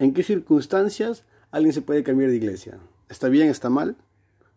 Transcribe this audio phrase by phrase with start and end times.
[0.00, 2.78] ¿En qué circunstancias alguien se puede cambiar de iglesia?
[3.08, 3.48] ¿Está bien?
[3.48, 3.96] ¿Está mal?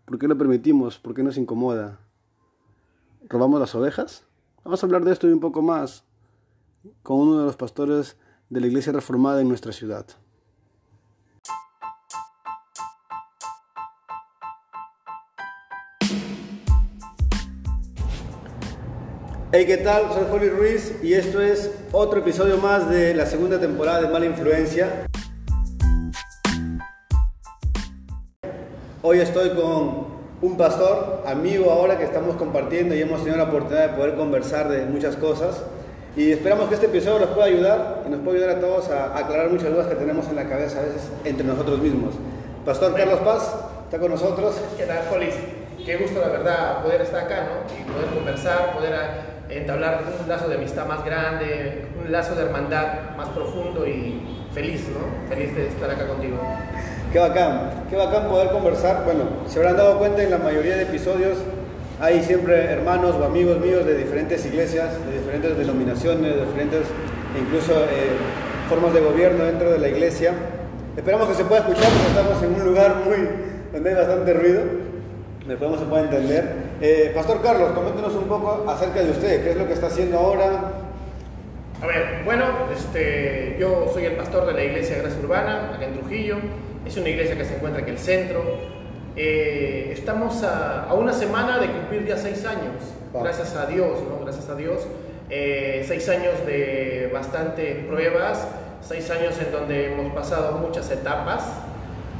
[0.05, 0.99] ¿Por qué lo permitimos?
[0.99, 1.99] ¿Por qué nos incomoda?
[3.27, 4.23] ¿Robamos las ovejas?
[4.63, 6.03] Vamos a hablar de esto un poco más
[7.01, 8.17] con uno de los pastores
[8.51, 10.05] de la iglesia reformada en nuestra ciudad.
[19.51, 20.13] Hey, ¿qué tal?
[20.13, 24.27] Soy Joli Ruiz y esto es otro episodio más de la segunda temporada de Mala
[24.27, 25.07] Influencia.
[29.11, 30.07] Hoy estoy con
[30.41, 34.69] un pastor, amigo ahora que estamos compartiendo y hemos tenido la oportunidad de poder conversar
[34.69, 35.61] de muchas cosas.
[36.15, 39.17] Y esperamos que este episodio nos pueda ayudar y nos pueda ayudar a todos a
[39.17, 42.13] aclarar muchas dudas que tenemos en la cabeza a veces entre nosotros mismos.
[42.63, 44.55] Pastor Carlos Paz está con nosotros.
[44.77, 45.35] ¿Qué tal, Jolis?
[45.85, 47.81] Qué gusto, la verdad, poder estar acá, ¿no?
[47.81, 48.95] Y poder conversar, poder
[49.49, 54.87] entablar un lazo de amistad más grande, un lazo de hermandad más profundo y feliz,
[54.87, 55.27] ¿no?
[55.27, 56.37] Feliz de estar acá contigo.
[57.11, 59.03] Qué bacán, qué bacán poder conversar.
[59.03, 61.37] Bueno, se habrán dado cuenta en la mayoría de episodios
[62.01, 66.81] hay siempre hermanos o amigos míos de diferentes iglesias, de diferentes denominaciones, de diferentes
[67.39, 68.17] incluso eh,
[68.67, 70.33] formas de gobierno dentro de la iglesia.
[70.97, 73.17] Esperamos que se pueda escuchar porque estamos en un lugar muy
[73.71, 74.61] donde hay bastante ruido.
[75.47, 76.55] Esperamos se pueda entender.
[76.81, 80.17] Eh, Pastor Carlos, coméntenos un poco acerca de usted, qué es lo que está haciendo
[80.17, 80.71] ahora.
[81.83, 82.45] A ver, bueno,
[82.75, 86.37] este, yo soy el pastor de la iglesia Gracia Urbana, acá en Trujillo.
[86.85, 88.43] Es una iglesia que se encuentra en el centro.
[89.15, 92.73] Eh, estamos a, una semana de cumplir ya seis años,
[93.13, 94.23] gracias a Dios, ¿no?
[94.23, 94.87] Gracias a Dios.
[95.29, 98.47] Eh, seis años de bastante pruebas,
[98.81, 101.43] seis años en donde hemos pasado muchas etapas.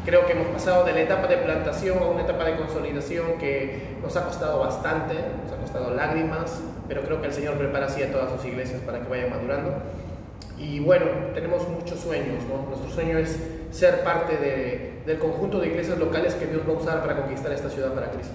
[0.06, 3.98] Creo que hemos pasado de la etapa de plantación a una etapa de consolidación que
[4.02, 8.02] nos ha costado bastante, nos ha costado lágrimas, pero creo que el Señor prepara así
[8.04, 9.74] a todas sus iglesias para que vayan madurando.
[10.58, 12.68] Y bueno, tenemos muchos sueños, ¿no?
[12.70, 13.40] Nuestro sueño es
[13.72, 17.52] ser parte de, del conjunto de iglesias locales que Dios va a usar para conquistar
[17.52, 18.34] esta ciudad para Cristo.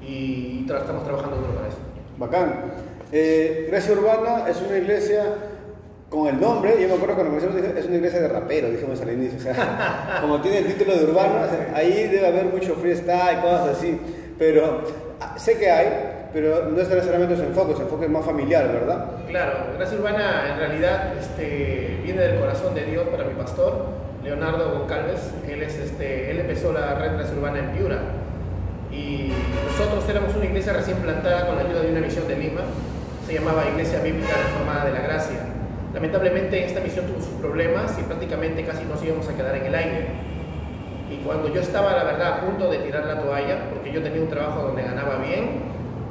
[0.00, 1.78] Y estamos trabajando duro para eso.
[2.16, 2.88] Bacán.
[3.12, 5.24] Eh, Urbana es una iglesia
[6.08, 9.12] con el nombre, yo me acuerdo cuando comenzamos, es una iglesia de rapero, dijimos al
[9.12, 9.38] inicio.
[9.38, 11.34] O sea, como tiene el título de urbano,
[11.74, 14.00] ahí debe haber mucho freestyle y cosas así.
[14.38, 14.82] Pero
[15.20, 18.72] ah, sé que hay, pero no es necesariamente su enfoque, su enfoque es más familiar,
[18.72, 19.06] ¿verdad?
[19.28, 23.86] Claro, Gracia Urbana en realidad este, viene del corazón de Dios para mi pastor,
[24.22, 25.32] Leonardo Goncalves.
[25.48, 27.98] Él, es, este, él empezó la red Gracia Urbana en Piura.
[28.92, 29.32] Y
[29.66, 32.62] nosotros éramos una iglesia recién plantada con la ayuda de una misión de Lima,
[33.26, 35.40] se llamaba Iglesia Bíblica Reformada de la Gracia
[35.92, 39.74] Lamentablemente esta misión tuvo sus problemas y prácticamente casi nos íbamos a quedar en el
[39.74, 40.06] aire.
[41.10, 44.20] Y cuando yo estaba, la verdad, a punto de tirar la toalla, porque yo tenía
[44.20, 45.62] un trabajo donde ganaba bien,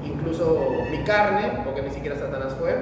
[0.04, 2.76] incluso mi carne, porque ni siquiera Satanás fue,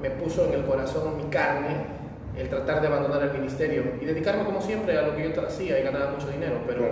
[0.00, 1.97] me puso en el corazón mi carne
[2.38, 5.78] el tratar de abandonar el ministerio y dedicarme como siempre a lo que yo hacía
[5.78, 6.84] y ganaba mucho dinero, pero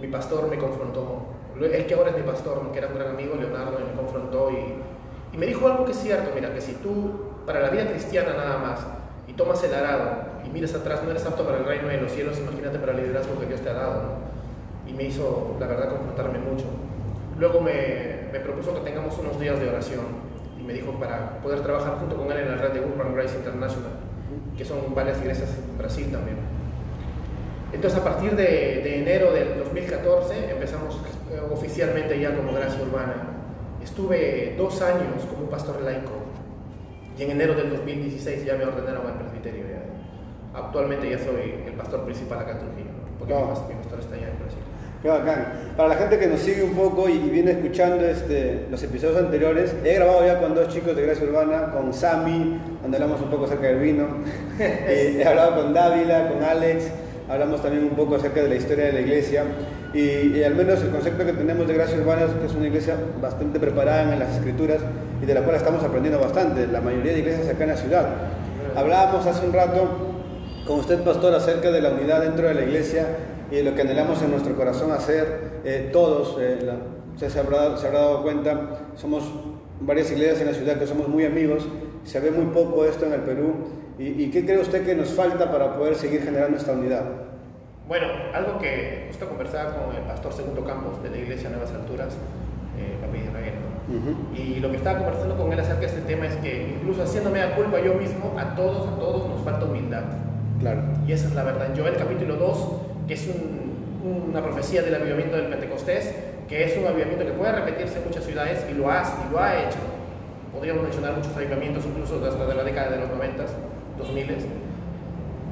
[0.00, 1.26] mi pastor me confrontó,
[1.60, 5.34] el que ahora es mi pastor, que era un gran amigo, Leonardo, me confrontó y,
[5.34, 8.34] y me dijo algo que es cierto, mira, que si tú para la vida cristiana
[8.34, 8.80] nada más,
[9.28, 12.12] y tomas el arado y miras atrás, no eres apto para el reino de los
[12.12, 14.02] cielos, imagínate para el liderazgo que Dios te ha dado.
[14.86, 16.66] Y me hizo, la verdad, confrontarme mucho.
[17.38, 20.04] Luego me, me, propuso que tengamos unos días de oración
[20.58, 23.36] y me dijo para poder trabajar junto con él en la red de Urban Grace
[23.36, 23.90] International,
[24.56, 26.36] que son varias iglesias en Brasil también.
[27.72, 28.44] Entonces, a partir de,
[28.82, 33.14] de enero del 2014 empezamos eh, oficialmente ya como Gracia Urbana.
[33.82, 36.12] Estuve dos años como pastor laico
[37.18, 39.66] y en enero del 2016 ya me ordenaron al presbiterio.
[40.56, 44.38] Actualmente ya soy el pastor principal acá en Trujillo, porque mi, pastor está allá en
[44.38, 44.62] Brasil.
[45.06, 45.46] Qué bacán.
[45.76, 49.72] Para la gente que nos sigue un poco y viene escuchando este, los episodios anteriores,
[49.84, 53.44] he grabado ya con dos chicos de Gracia Urbana, con Sami, donde hablamos un poco
[53.44, 54.08] acerca del vino.
[54.58, 56.86] he hablado con Dávila, con Alex,
[57.28, 59.44] hablamos también un poco acerca de la historia de la iglesia.
[59.94, 62.96] Y, al menos el concepto que tenemos de Gracia Urbana es que es una iglesia
[63.22, 64.78] bastante preparada en las escrituras
[65.22, 68.08] y de la cual estamos aprendiendo bastante, la mayoría de iglesias acá en la ciudad.
[68.74, 70.05] Hablábamos hace un rato
[70.66, 73.06] con usted, pastor, acerca de la unidad dentro de la iglesia
[73.50, 76.36] y de lo que anhelamos en nuestro corazón hacer eh, todos.
[76.40, 76.58] Eh,
[77.14, 79.24] usted se habrá, se habrá dado cuenta, somos
[79.80, 81.66] varias iglesias en la ciudad que somos muy amigos,
[82.04, 83.54] se ve muy poco esto en el Perú.
[83.98, 87.04] ¿Y, y qué cree usted que nos falta para poder seguir generando esta unidad?
[87.88, 92.14] Bueno, algo que justo conversaba con el pastor Segundo Campos de la Iglesia Nuevas Alturas,
[92.78, 93.54] eh, Papi Israel,
[94.34, 97.40] y lo que estaba conversando con él acerca de este tema es que incluso haciéndome
[97.40, 100.02] a culpa yo mismo, a todos, a todos nos falta humildad.
[100.60, 100.82] Claro.
[101.06, 101.70] Y esa es la verdad.
[101.70, 102.68] En Joel capítulo 2,
[103.08, 103.28] que es
[104.30, 106.14] una profecía del avivamiento del Pentecostés,
[106.48, 109.40] que es un avivamiento que puede repetirse en muchas ciudades y lo ha, y lo
[109.40, 109.78] ha hecho.
[110.52, 113.44] Podríamos mencionar muchos avivamientos, incluso hasta de la década de los 90,
[113.98, 114.26] 2000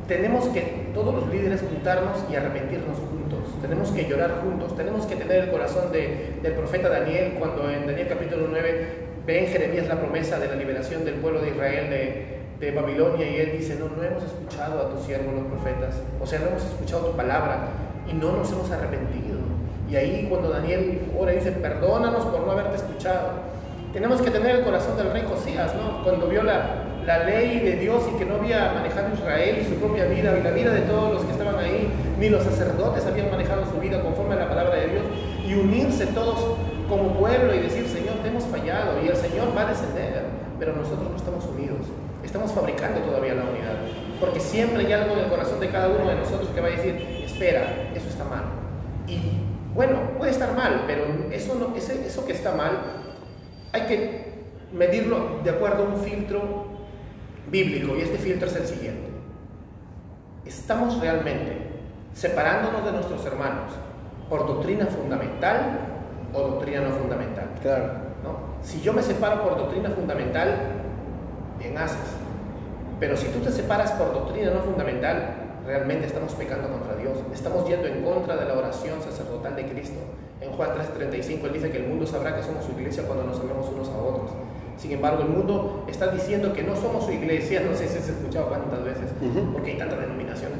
[0.08, 3.40] tenemos que todos los líderes juntarnos y arrepentirnos juntos.
[3.62, 4.76] Tenemos que llorar juntos.
[4.76, 9.46] Tenemos que tener el corazón del profeta Daniel cuando en Daniel capítulo 9 ve en
[9.46, 12.34] Jeremías la promesa de la liberación del pueblo de Israel de,
[12.74, 16.00] Babilonia y él dice, no, no hemos escuchado a tus siervos los profetas.
[16.18, 17.68] O sea, no hemos escuchado tu palabra
[18.08, 19.36] y no nos hemos arrepentido.
[19.90, 23.32] Y ahí cuando Daniel ora dice, perdónanos por no haberte escuchado.
[23.92, 26.02] Tenemos que tener el corazón del rey Josías, ¿no?
[26.04, 29.74] Cuando vio la, la ley de Dios y que no había manejado Israel y su
[29.74, 33.30] propia vida y la vida de todos los que estaban ahí, ni los sacerdotes habían
[33.30, 35.02] manejado su vida conforme a la palabra de Dios,
[35.46, 36.56] y unirse todos
[36.88, 37.83] como pueblo y decir,
[39.04, 40.24] Y el Señor va a descender,
[40.58, 41.80] pero nosotros no estamos unidos,
[42.24, 43.76] estamos fabricando todavía la unidad,
[44.20, 46.70] porque siempre hay algo en el corazón de cada uno de nosotros que va a
[46.70, 46.94] decir,
[47.24, 48.44] espera, eso está mal.
[49.06, 49.18] Y
[49.74, 53.02] bueno, puede estar mal, pero eso, no, eso que está mal
[53.72, 54.34] hay que
[54.72, 56.66] medirlo de acuerdo a un filtro
[57.50, 59.08] bíblico y este filtro es el siguiente.
[60.44, 61.58] ¿Estamos realmente
[62.12, 63.72] separándonos de nuestros hermanos
[64.28, 65.78] por doctrina fundamental
[66.32, 67.48] o doctrina no fundamental?
[67.62, 68.03] Claro.
[68.64, 70.56] Si yo me separo por doctrina fundamental,
[71.58, 71.98] bien haces.
[72.98, 75.34] Pero si tú te separas por doctrina no fundamental,
[75.66, 77.18] realmente estamos pecando contra Dios.
[77.32, 80.00] Estamos yendo en contra de la oración sacerdotal de Cristo.
[80.40, 83.38] En Juan 3:35 él dice que el mundo sabrá que somos su iglesia cuando nos
[83.38, 84.30] amemos unos a otros.
[84.78, 88.10] Sin embargo, el mundo está diciendo que no somos su iglesia, no sé si se
[88.10, 89.10] ha escuchado cuántas veces,
[89.52, 90.58] porque hay tantas denominaciones.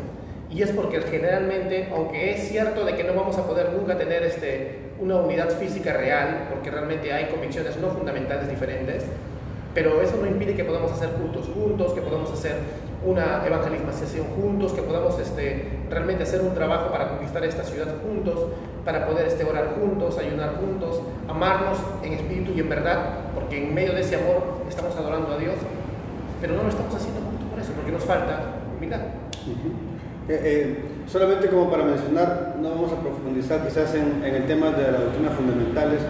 [0.50, 4.22] Y es porque generalmente, aunque es cierto de que no vamos a poder nunca tener
[4.22, 9.04] este, una unidad física real, porque realmente hay convicciones no fundamentales diferentes,
[9.74, 12.58] pero eso no impide que podamos hacer cultos juntos, que podamos hacer
[13.04, 18.46] una evangelización juntos, que podamos este, realmente hacer un trabajo para conquistar esta ciudad juntos,
[18.84, 22.98] para poder este, orar juntos, ayunar juntos, amarnos en espíritu y en verdad,
[23.34, 25.56] porque en medio de ese amor estamos adorando a Dios,
[26.40, 28.40] pero no lo estamos haciendo juntos por eso, porque nos falta
[28.76, 29.00] humildad.
[30.28, 34.90] Eh, solamente como para mencionar, no vamos a profundizar quizás en, en el tema de
[34.90, 36.00] las doctrinas fundamentales,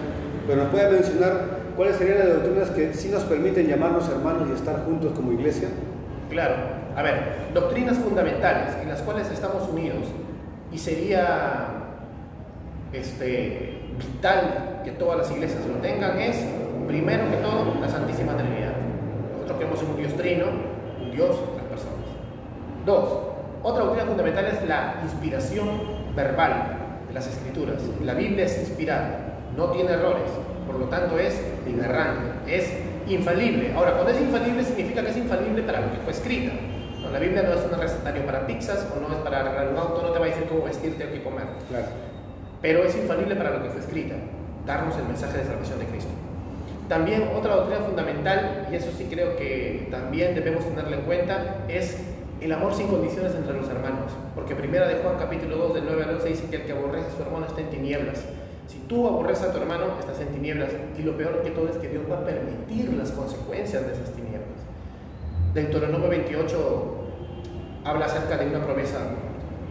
[0.47, 4.53] pero nos puede mencionar cuáles serían las doctrinas que sí nos permiten llamarnos hermanos y
[4.53, 5.69] estar juntos como iglesia.
[6.31, 6.55] Claro,
[6.97, 7.15] a ver,
[7.53, 10.05] doctrinas fundamentales en las cuales estamos unidos
[10.73, 11.67] y sería
[12.93, 16.37] este, vital que todas las iglesias lo tengan es,
[16.87, 18.75] primero que todo, la Santísima Trinidad.
[19.33, 20.45] Nosotros creemos en un Dios trino,
[21.03, 22.07] un Dios, las personas.
[22.87, 23.34] Dos,
[23.65, 25.67] otra doctrina fundamental es la inspiración
[26.15, 26.77] verbal
[27.09, 27.83] de las Escrituras.
[28.05, 30.31] La Biblia es inspirada, no tiene errores,
[30.67, 32.71] por lo tanto es inerrante, es
[33.09, 33.73] infalible.
[33.75, 36.53] Ahora, cuando es infalible significa que es infalible para lo que fue escrita.
[37.11, 40.03] la Biblia no es un recetario para pizzas o no es para arreglar un auto,
[40.03, 41.47] no te va a decir cómo vestirte o qué comer.
[41.71, 41.87] Claro.
[42.61, 44.15] Pero es infalible para lo que fue escrita,
[44.67, 46.11] darnos el mensaje de salvación de Cristo.
[46.89, 51.99] También otra doctrina fundamental, y eso sí creo que también debemos tenerlo en cuenta, es
[52.41, 54.13] el amor sin condiciones entre los hermanos.
[54.35, 57.07] Porque primera de Juan capítulo 2 del 9 al 11 dice que el que aborrece
[57.09, 58.25] a su hermano está en tinieblas.
[58.67, 60.71] Si tú aborreces a tu hermano, estás en tinieblas.
[60.99, 64.11] Y lo peor que todo es que Dios va a permitir las consecuencias de esas
[64.11, 64.45] tinieblas.
[65.55, 66.95] Deuteronomio 28
[67.85, 68.99] habla acerca de una promesa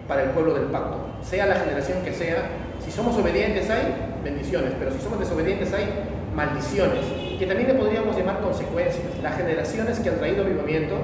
[0.08, 0.98] para el pueblo del pacto.
[1.22, 2.48] Sea la generación que sea,
[2.84, 5.86] si somos obedientes hay bendiciones, pero si somos desobedientes hay
[6.36, 7.06] maldiciones,
[7.38, 9.04] que también le podríamos llamar consecuencias.
[9.22, 11.00] Las generaciones que han traído avivamientos,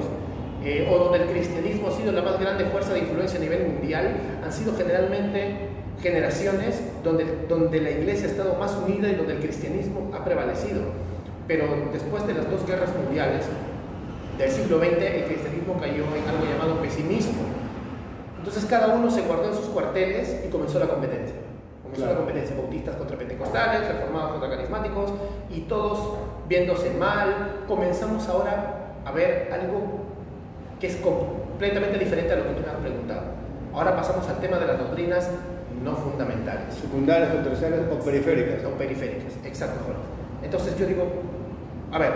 [0.64, 3.68] eh, o donde el cristianismo ha sido la más grande fuerza de influencia a nivel
[3.68, 4.14] mundial,
[4.44, 5.70] han sido generalmente
[6.02, 10.82] generaciones donde, donde la iglesia ha estado más unida y donde el cristianismo ha prevalecido.
[11.48, 13.46] Pero después de las dos guerras mundiales
[14.38, 17.42] del siglo XX, el cristianismo cayó en algo llamado pesimismo.
[18.38, 21.36] Entonces cada uno se guardó en sus cuarteles y comenzó la competencia.
[21.84, 25.12] Comenzó la competencia, bautistas contra pentecostales, reformados contra carismáticos,
[25.50, 30.09] y todos viéndose mal, comenzamos ahora a ver algo
[30.80, 33.22] que es completamente diferente a lo que tú me has preguntado.
[33.74, 35.30] Ahora pasamos al tema de las doctrinas
[35.84, 36.74] no fundamentales.
[36.74, 38.66] Secundarias o terciarias o periféricas.
[38.66, 39.80] O periféricas, exacto,
[40.44, 41.06] Entonces yo digo,
[41.92, 42.12] a ver,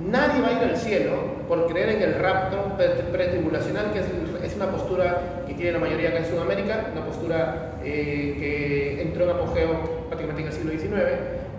[0.00, 1.12] nadie va a ir al cielo
[1.48, 2.76] por creer en el rapto
[3.12, 8.36] pretribulacional, que es, una postura que tiene la mayoría acá en Sudamérica, una postura eh,
[8.38, 10.96] que entró en apogeo prácticamente en el siglo XIX.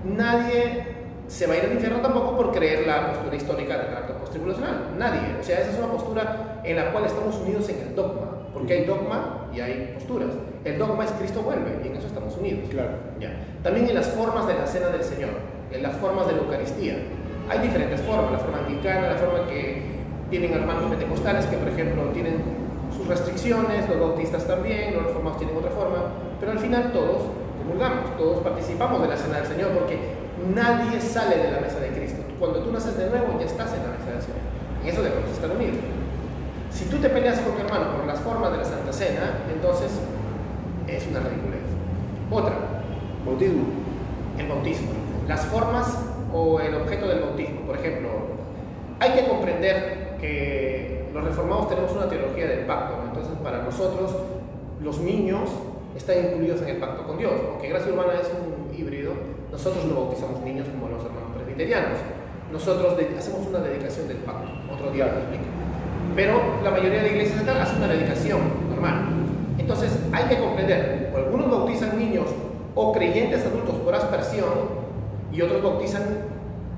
[0.04, 0.97] Nadie
[1.28, 4.96] se va a ir al infierno tampoco por creer la postura histórica del rapto postribulacional.
[4.98, 5.36] Nadie.
[5.40, 8.28] O sea, esa es una postura en la cual estamos unidos en el dogma.
[8.54, 10.30] Porque hay dogma y hay posturas.
[10.64, 12.70] El dogma es Cristo vuelve y en eso estamos unidos.
[12.70, 12.92] Claro.
[13.20, 13.32] ¿Ya?
[13.62, 15.32] También en las formas de la cena del Señor,
[15.72, 16.98] en las formas de la Eucaristía.
[17.50, 19.98] Hay diferentes formas, la forma anglicana, la forma que
[20.30, 22.42] tienen hermanos pentecostales que, por ejemplo, tienen
[22.96, 25.98] sus restricciones, los bautistas también, los reformados tienen otra forma,
[26.40, 27.22] pero al final todos
[27.60, 29.98] comulgamos, todos participamos de la cena del Señor porque
[30.54, 32.22] nadie sale de la mesa de Cristo.
[32.40, 34.40] Cuando tú naces de nuevo ya estás en la mesa del Señor.
[34.84, 35.78] En eso debemos estar unidos.
[36.72, 38.16] Si tú te peleas con tu hermano por la
[38.98, 39.92] cena, entonces
[40.88, 41.62] es una ridiculez.
[42.32, 42.54] Otra,
[43.26, 43.64] Bautismo.
[44.38, 44.92] el bautismo.
[45.28, 46.00] Las formas
[46.34, 47.62] o el objeto del bautismo.
[47.62, 48.10] Por ejemplo,
[49.00, 52.98] hay que comprender que los reformados tenemos una teología del pacto.
[52.98, 53.04] ¿no?
[53.10, 54.16] Entonces, para nosotros,
[54.82, 55.50] los niños
[55.96, 57.34] están incluidos en el pacto con Dios.
[57.52, 59.14] Aunque Gracia Urbana es un híbrido,
[59.52, 61.98] nosotros no bautizamos niños como los hermanos presbiterianos.
[62.52, 64.48] Nosotros hacemos una dedicación del pacto.
[64.72, 65.44] Otro día lo explico.
[66.16, 69.06] Pero la mayoría de iglesias acá hacen una dedicación normal.
[69.58, 72.28] Entonces, hay que comprender, algunos bautizan niños
[72.76, 74.50] o creyentes adultos por aspersión
[75.32, 76.04] y otros bautizan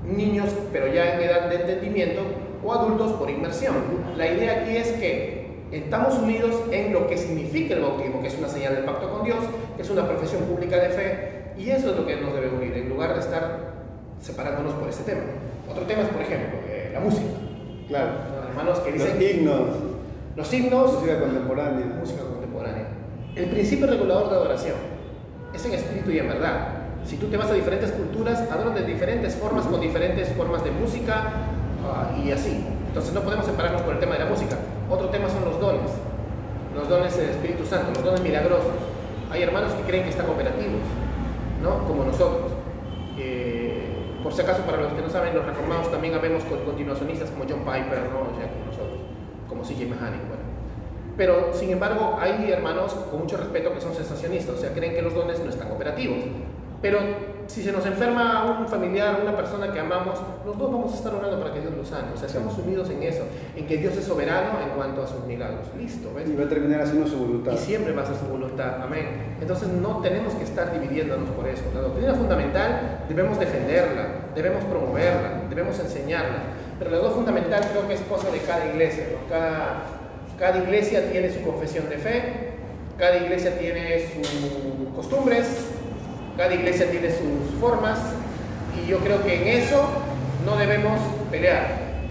[0.04, 2.22] niños, pero ya en edad de entendimiento,
[2.64, 3.74] o adultos por inmersión.
[4.16, 5.40] La idea aquí es que
[5.72, 9.24] estamos unidos en lo que significa el bautismo, que es una señal del pacto con
[9.24, 9.38] Dios,
[9.76, 11.29] que es una profesión pública de fe,
[11.60, 13.58] y eso es lo que nos debe unir, en lugar de estar
[14.20, 15.20] separándonos por ese tema.
[15.70, 17.28] Otro tema es, por ejemplo, eh, la música.
[17.88, 18.08] Claro.
[18.48, 19.68] Hermanos que Los dicen himnos.
[20.36, 21.86] los himnos, Música contemporánea.
[21.86, 22.86] música contemporánea.
[23.36, 24.76] El principio regulador de adoración
[25.54, 26.68] es en espíritu y en verdad.
[27.06, 30.70] Si tú te vas a diferentes culturas, adoran de diferentes formas, con diferentes formas de
[30.70, 31.32] música
[31.84, 32.64] ah, y así.
[32.88, 34.56] Entonces no podemos separarnos por el tema de la música.
[34.90, 35.90] Otro tema son los dones.
[36.74, 38.72] Los dones del Espíritu Santo, los dones milagrosos.
[39.30, 40.82] Hay hermanos que creen que están operativos,
[41.62, 41.86] ¿no?
[41.86, 42.52] Como nosotros.
[43.18, 43.90] Eh,
[44.22, 47.44] por si acaso, para los que no saben, los reformados también habemos con continuacionistas como
[47.48, 48.32] John Piper, ¿no?
[48.32, 48.98] O sea, como nosotros,
[49.48, 49.86] como C.J.
[49.86, 50.44] Mechanic, bueno.
[51.16, 55.02] Pero, sin embargo, hay hermanos con mucho respeto que son sensacionistas, o sea, creen que
[55.02, 56.18] los dones no están operativos.
[56.80, 56.98] Pero
[57.50, 61.12] si se nos enferma un familiar, una persona que amamos, los dos vamos a estar
[61.12, 62.12] orando para que Dios los sane.
[62.14, 63.24] O sea, estamos unidos en eso,
[63.56, 65.66] en que Dios es soberano en cuanto a sus milagros.
[65.76, 66.28] Listo, ¿ves?
[66.28, 67.52] Y va a terminar haciendo su voluntad.
[67.52, 68.80] Y siempre va a ser su voluntad.
[68.80, 69.34] Amén.
[69.40, 71.64] Entonces no tenemos que estar dividiéndonos por eso.
[71.74, 76.38] La doctrina fundamental debemos defenderla, debemos promoverla, debemos enseñarla.
[76.78, 79.06] Pero la doctrina fundamental creo que es cosa de cada iglesia.
[79.10, 79.28] ¿no?
[79.28, 79.82] Cada,
[80.38, 82.22] cada iglesia tiene su confesión de fe,
[82.96, 85.69] cada iglesia tiene sus costumbres,
[86.40, 87.98] cada iglesia tiene sus formas.
[88.74, 89.84] Y yo creo que en eso
[90.46, 90.98] no debemos
[91.30, 91.66] pelear.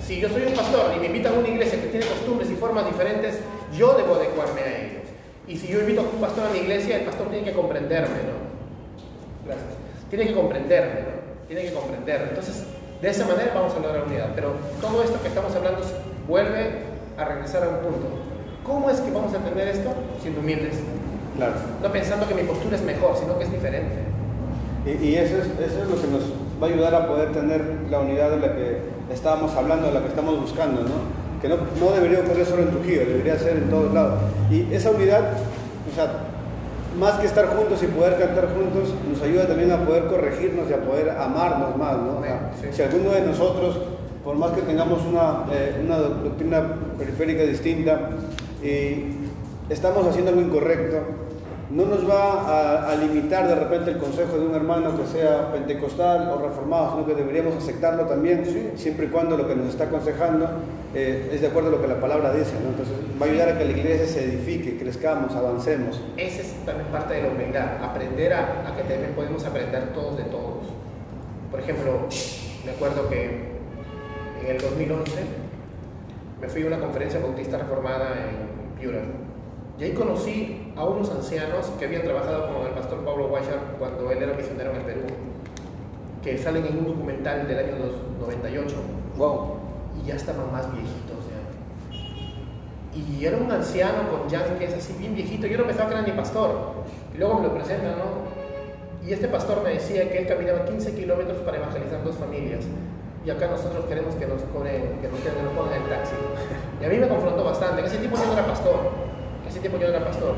[0.06, 2.54] Si yo soy un pastor y me invitan a una iglesia que tiene costumbres y
[2.54, 3.40] formas diferentes,
[3.76, 5.04] yo debo adecuarme a ellos.
[5.48, 8.18] Y si yo invito a un pastor a mi iglesia, el pastor tiene que comprenderme,
[8.18, 9.48] ¿no?
[9.48, 9.74] Gracias.
[10.12, 11.48] Tiene que comprenderme, ¿no?
[11.48, 12.28] Tiene que comprenderme.
[12.30, 12.66] Entonces,
[13.02, 14.30] de esa manera vamos a lograr unidad.
[14.36, 15.82] Pero todo esto que estamos hablando
[16.28, 16.84] vuelve
[17.18, 18.08] a regresar a un punto.
[18.64, 19.92] ¿Cómo es que vamos a entender esto?
[20.22, 20.76] Siendo humildes.
[21.36, 21.54] Claro.
[21.82, 24.09] No pensando que mi postura es mejor, sino que es diferente.
[24.86, 26.24] Y, y eso, es, eso es lo que nos
[26.62, 28.78] va a ayudar a poder tener la unidad de la que
[29.12, 31.20] estábamos hablando, de la que estamos buscando, ¿no?
[31.42, 34.20] Que no, no debería ocurrir solo en Trujillo, debería ser en todos lados.
[34.52, 35.22] Y esa unidad,
[35.92, 36.12] o sea,
[37.00, 40.74] más que estar juntos y poder cantar juntos, nos ayuda también a poder corregirnos y
[40.74, 42.20] a poder amarnos más, ¿no?
[42.20, 42.68] O sea, Sí.
[42.72, 43.80] Si alguno de nosotros,
[44.24, 48.10] por más que tengamos una, eh, una doctrina periférica distinta,
[48.62, 49.16] y
[49.70, 50.98] estamos haciendo algo incorrecto,
[51.70, 55.52] no nos va a, a limitar de repente el consejo de un hermano que sea
[55.52, 58.44] pentecostal o reformado, sino que deberíamos aceptarlo también,
[58.76, 60.48] siempre y cuando lo que nos está aconsejando
[60.96, 62.54] eh, es de acuerdo a lo que la palabra dice.
[62.64, 62.70] ¿no?
[62.70, 66.02] Entonces va a ayudar a que la iglesia se edifique, crezcamos, avancemos.
[66.18, 70.18] Esa es también parte de la humildad, aprender a, a que también podemos aprender todos
[70.18, 70.66] de todos.
[71.52, 72.08] Por ejemplo,
[72.66, 73.50] me acuerdo que
[74.42, 75.12] en el 2011
[76.42, 79.02] me fui a una conferencia bautista reformada en Piura.
[79.78, 84.10] Y ahí conocí a unos ancianos que habían trabajado con el pastor Pablo Guayar cuando
[84.12, 85.02] él era misionero en el Perú,
[86.24, 87.76] que salen en un documental del año
[88.22, 88.76] 98
[89.18, 89.58] Wow.
[90.02, 91.98] y ya estaban más viejitos ya.
[92.98, 96.14] Y era un anciano con yanques así bien viejito, yo no pensaba que era ni
[96.14, 96.52] pastor.
[97.14, 99.06] Y luego me lo presentan, ¿no?
[99.06, 102.64] Y este pastor me decía que él caminaba 15 kilómetros para evangelizar dos familias.
[103.26, 106.16] Y acá nosotros queremos que nos cobren, que nos, que nos pongan el taxi.
[106.82, 107.82] Y a mí me confrontó bastante.
[107.82, 108.80] En ese tiempo yo no era pastor.
[109.44, 110.36] En ese tiempo yo no era pastor.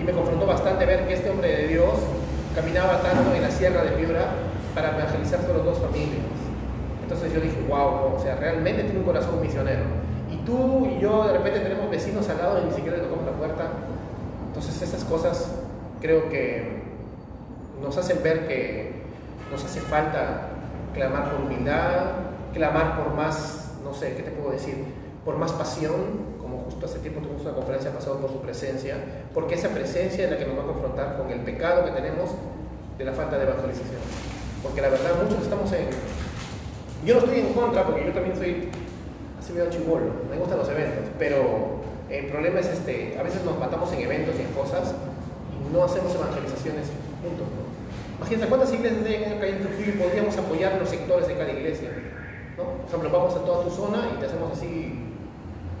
[0.00, 1.92] Y me confrontó bastante ver que este hombre de Dios
[2.54, 4.32] caminaba tanto en la sierra de Piura
[4.74, 6.24] para evangelizar solo dos familias.
[7.02, 9.82] Entonces yo dije, wow, o sea, realmente tiene un corazón misionero.
[10.30, 13.26] Y tú y yo de repente tenemos vecinos al lado y ni siquiera le tocamos
[13.26, 13.68] la puerta.
[14.48, 15.50] Entonces esas cosas
[16.00, 16.82] creo que
[17.82, 18.92] nos hacen ver que
[19.50, 20.48] nos hace falta
[20.94, 22.12] clamar por humildad,
[22.52, 24.84] clamar por más, no sé, ¿qué te puedo decir?
[25.24, 26.29] Por más pasión,
[26.70, 28.96] justo hace tiempo tuvimos una conferencia pasada por su presencia,
[29.34, 32.30] porque esa presencia es la que nos va a confrontar con el pecado que tenemos
[32.96, 34.00] de la falta de evangelización.
[34.62, 35.86] Porque la verdad muchos estamos en...
[37.04, 38.68] Yo no estoy en contra, porque yo también soy
[39.38, 43.58] así medio chingolo, me gustan los eventos, pero el problema es este, a veces nos
[43.58, 44.94] matamos en eventos y en cosas
[45.50, 46.86] y no hacemos evangelizaciones
[47.22, 47.46] juntos.
[47.50, 47.70] ¿no?
[48.18, 51.88] Imagínate cuántas iglesias hay en Trujillo y podríamos apoyar los sectores de cada iglesia.
[52.56, 52.64] ¿no?
[52.64, 55.09] Por ejemplo, vamos a toda tu zona y te hacemos así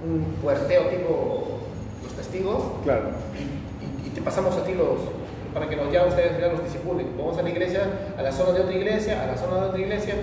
[0.04, 1.60] un puerteo tipo
[2.02, 3.10] los testigos Claro.
[3.34, 4.98] Y, y te pasamos a ti los,
[5.52, 7.08] para que nos, ya ustedes ya los disipulen.
[7.18, 7.82] Vamos a la iglesia,
[8.16, 10.14] a la zona de otra iglesia, a la zona de otra iglesia,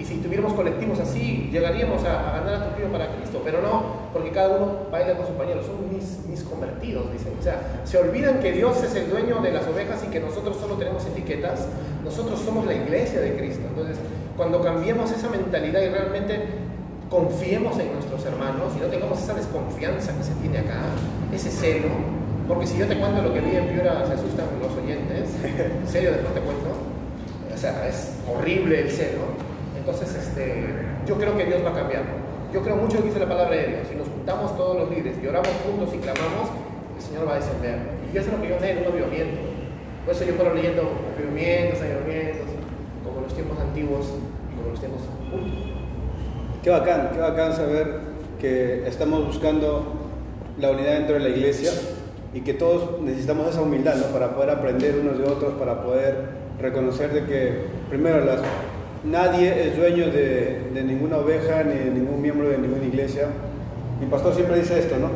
[0.00, 3.82] y si tuviéramos colectivos así, llegaríamos a, a ganar a Trujillo para Cristo, pero no,
[4.14, 7.34] porque cada uno baila con su pañuelo, son mis, mis convertidos, dicen.
[7.38, 10.56] O sea, se olvidan que Dios es el dueño de las ovejas y que nosotros
[10.56, 11.68] solo tenemos etiquetas,
[12.02, 13.62] nosotros somos la iglesia de Cristo.
[13.68, 13.98] Entonces,
[14.38, 16.44] cuando cambiemos esa mentalidad y realmente
[17.10, 20.80] confiemos en nuestros hermanos y no tengamos esa desconfianza que se tiene acá,
[21.34, 21.88] ese celo,
[22.46, 25.88] porque si yo te cuento lo que vi en Piura, se asustan los oyentes, en
[25.88, 26.70] serio, después te cuento,
[27.52, 29.22] o sea, es horrible el celo.
[29.76, 30.64] Entonces, este,
[31.06, 32.02] yo creo que Dios va a cambiar.
[32.52, 33.80] Yo creo mucho que dice la palabra de Dios.
[33.88, 36.50] Si nos juntamos todos los líderes y oramos juntos y clamamos,
[36.96, 37.78] el Señor va a descender.
[38.12, 39.40] Y eso es lo que yo anhelo, un avivamiento.
[40.04, 42.48] Por eso yo puedo leyendo avivamientos, avivamientos,
[43.04, 45.02] como los tiempos antiguos y como los tiempos
[45.32, 45.79] últimos.
[46.62, 47.86] Qué bacán, qué bacán saber
[48.38, 49.94] que estamos buscando
[50.58, 51.70] la unidad dentro de la iglesia
[52.34, 54.06] y que todos necesitamos esa humildad ¿no?
[54.12, 56.16] para poder aprender unos de otros, para poder
[56.60, 57.52] reconocer de que
[57.88, 58.40] primero las
[59.04, 63.28] nadie es dueño de, de, ninguna oveja ni de ningún miembro de ninguna iglesia.
[63.98, 65.08] Mi pastor siempre dice esto, ¿no?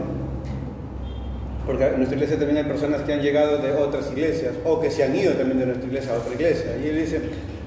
[1.66, 4.90] Porque en nuestra iglesia también hay personas que han llegado de otras iglesias o que
[4.90, 6.76] se han ido también de nuestra iglesia a otra iglesia.
[6.82, 7.20] Y él dice,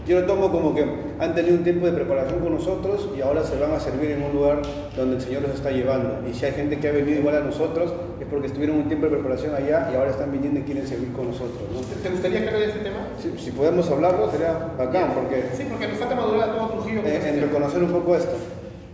[0.08, 0.86] yo lo tomo como que
[1.20, 4.24] han tenido un tiempo de preparación con nosotros y ahora se van a servir en
[4.24, 4.62] un lugar
[4.96, 6.22] donde el Señor los está llevando.
[6.30, 9.08] Y si hay gente que ha venido igual a nosotros, es porque estuvieron un tiempo
[9.08, 11.62] de preparación allá y ahora están viniendo y quieren servir con nosotros.
[11.74, 11.82] ¿no?
[12.02, 13.08] ¿Te gustaría que de ese tema?
[13.22, 15.44] Si, si, podemos hablarlo, sería bacán, porque...
[15.56, 17.02] Sí, porque nos falta madurar todo Trujillo.
[17.02, 18.36] En, en reconocer un poco esto.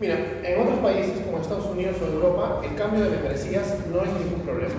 [0.01, 4.09] Mira, en otros países como Estados Unidos o Europa, el cambio de membresías no es
[4.19, 4.73] ningún problema.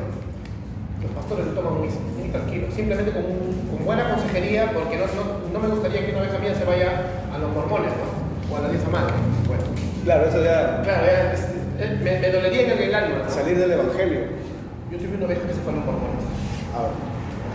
[1.05, 5.53] Los pastores lo toman muy, muy tranquilo, simplemente con, con, buena consejería, porque no, no,
[5.53, 6.91] no, me gustaría que una oveja mía se vaya
[7.33, 8.09] a los mormones, ¿no?
[8.53, 9.15] O a la diosa madre.
[9.47, 9.63] Bueno.
[10.05, 10.83] Claro, eso ya...
[10.83, 11.41] Claro, ya es,
[11.81, 13.29] es, me, me, dolería en el alma.
[13.29, 14.21] Salir del evangelio.
[14.91, 16.25] Yo tuve una oveja que se fue a los mormones.
[16.75, 16.93] Ahora.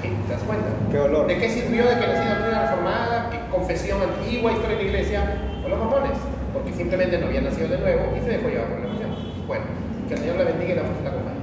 [0.01, 0.09] ¿Sí?
[0.27, 0.67] ¿Te das cuenta?
[0.91, 1.27] Qué olor.
[1.27, 5.19] ¿De qué sirvió de que nací doctrina reformada, que confesión antigua, historia de la iglesia?
[5.61, 6.17] Con los mormones.
[6.53, 9.11] Porque simplemente no había nacido de nuevo y se dejó llevar por la emoción.
[9.45, 9.65] Bueno,
[10.07, 11.38] que el Señor la bendiga y la fuerza la acompañe.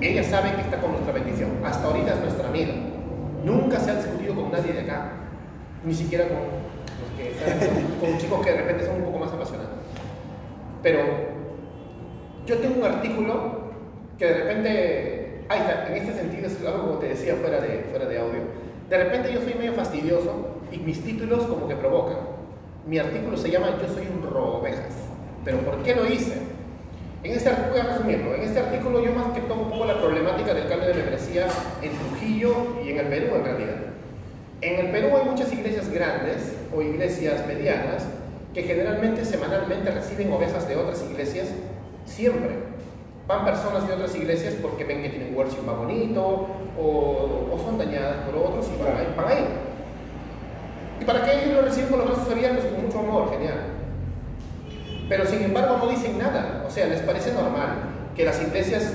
[0.00, 1.50] Ella sabe que está con nuestra bendición.
[1.64, 2.72] Hasta ahorita es nuestra amiga.
[3.44, 5.12] Nunca se ha discutido con nadie de acá.
[5.84, 7.58] Ni siquiera con, los que están,
[8.00, 9.70] con, con chicos que de repente son un poco más apasionados.
[10.82, 11.00] Pero
[12.46, 13.60] yo tengo un artículo
[14.18, 17.86] que de repente, ahí está, en este sentido es algo como te decía fuera de,
[17.90, 18.40] fuera de audio.
[18.88, 22.18] De repente yo soy medio fastidioso y mis títulos como que provocan.
[22.86, 24.94] Mi artículo se llama Yo soy un robovejas.
[25.44, 26.39] Pero ¿por qué lo hice?
[27.22, 30.00] En este voy a resumirlo, en este artículo yo más que tomo un poco la
[30.00, 31.48] problemática del cambio de membresía
[31.82, 33.76] en Trujillo y en el Perú en realidad.
[34.62, 38.06] En el Perú hay muchas iglesias grandes o iglesias medianas
[38.54, 41.48] que generalmente semanalmente reciben ovejas de otras iglesias
[42.06, 42.52] siempre.
[43.26, 46.46] Van personas de otras iglesias porque ven que tienen worship más bonito
[46.78, 49.44] o, o son dañadas por otros y van ahí, van ahí.
[51.02, 53.79] Y para que ellos lo reciban con los brazos abiertos, con mucho amor, genial.
[55.10, 56.64] Pero sin embargo no dicen nada.
[56.66, 57.70] O sea, les parece normal
[58.16, 58.92] que las iglesias,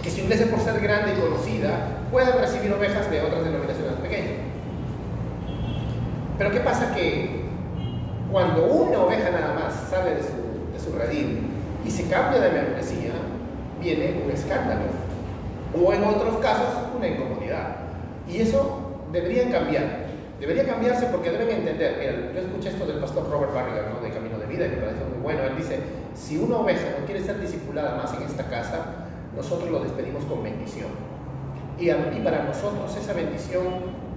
[0.00, 4.38] que su iglesia por ser grande y conocida, puedan recibir ovejas de otras denominaciones pequeñas.
[6.38, 6.94] Pero ¿qué pasa?
[6.94, 7.46] Que
[8.30, 11.48] cuando una oveja nada más sale de su, de su redil
[11.84, 13.10] y se cambia de membresía,
[13.80, 14.82] viene un escándalo.
[15.74, 17.76] O en otros casos, una incomodidad.
[18.28, 20.10] Y eso debería cambiar.
[20.38, 23.99] Debería cambiarse porque deben entender, mira, yo escuché esto del pastor Robert Barriger, ¿no?
[24.50, 25.42] Vida, me parece muy bueno.
[25.44, 25.78] Él dice,
[26.14, 30.42] si una oveja no quiere ser discipulada más en esta casa, nosotros lo despedimos con
[30.42, 30.88] bendición.
[31.78, 33.64] Y, a, y para nosotros esa bendición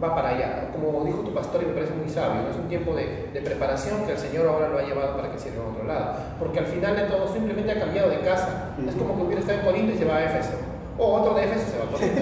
[0.03, 0.69] va para allá.
[0.73, 2.49] Como dijo tu pastor, y me parece muy sabio, ¿no?
[2.49, 5.39] es un tiempo de, de, preparación que el Señor ahora lo ha llevado para que
[5.39, 6.15] sirva en otro lado.
[6.39, 8.75] Porque al final de todo simplemente ha cambiado de casa.
[8.85, 10.53] Es como que hubiera estado en Corinto y se va a Éfeso.
[10.97, 12.21] O otro de Éfeso se va a Corinto.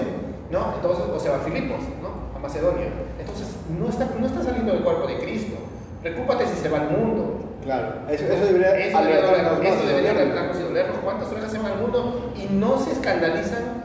[0.52, 0.74] ¿no?
[0.76, 2.36] Entonces, o se va a Filipos, ¿no?
[2.36, 2.86] a Macedonia.
[3.18, 3.48] Entonces,
[3.78, 5.56] no está, no está saliendo del cuerpo de Cristo.
[6.02, 7.40] Preocúpate si se va al mundo.
[7.64, 9.64] Claro, eso, eso debería eso alertarnos.
[9.64, 10.96] Eso debería alertarnos y dolernos.
[10.98, 13.82] ¿Cuántas se van al mundo y no se escandalizan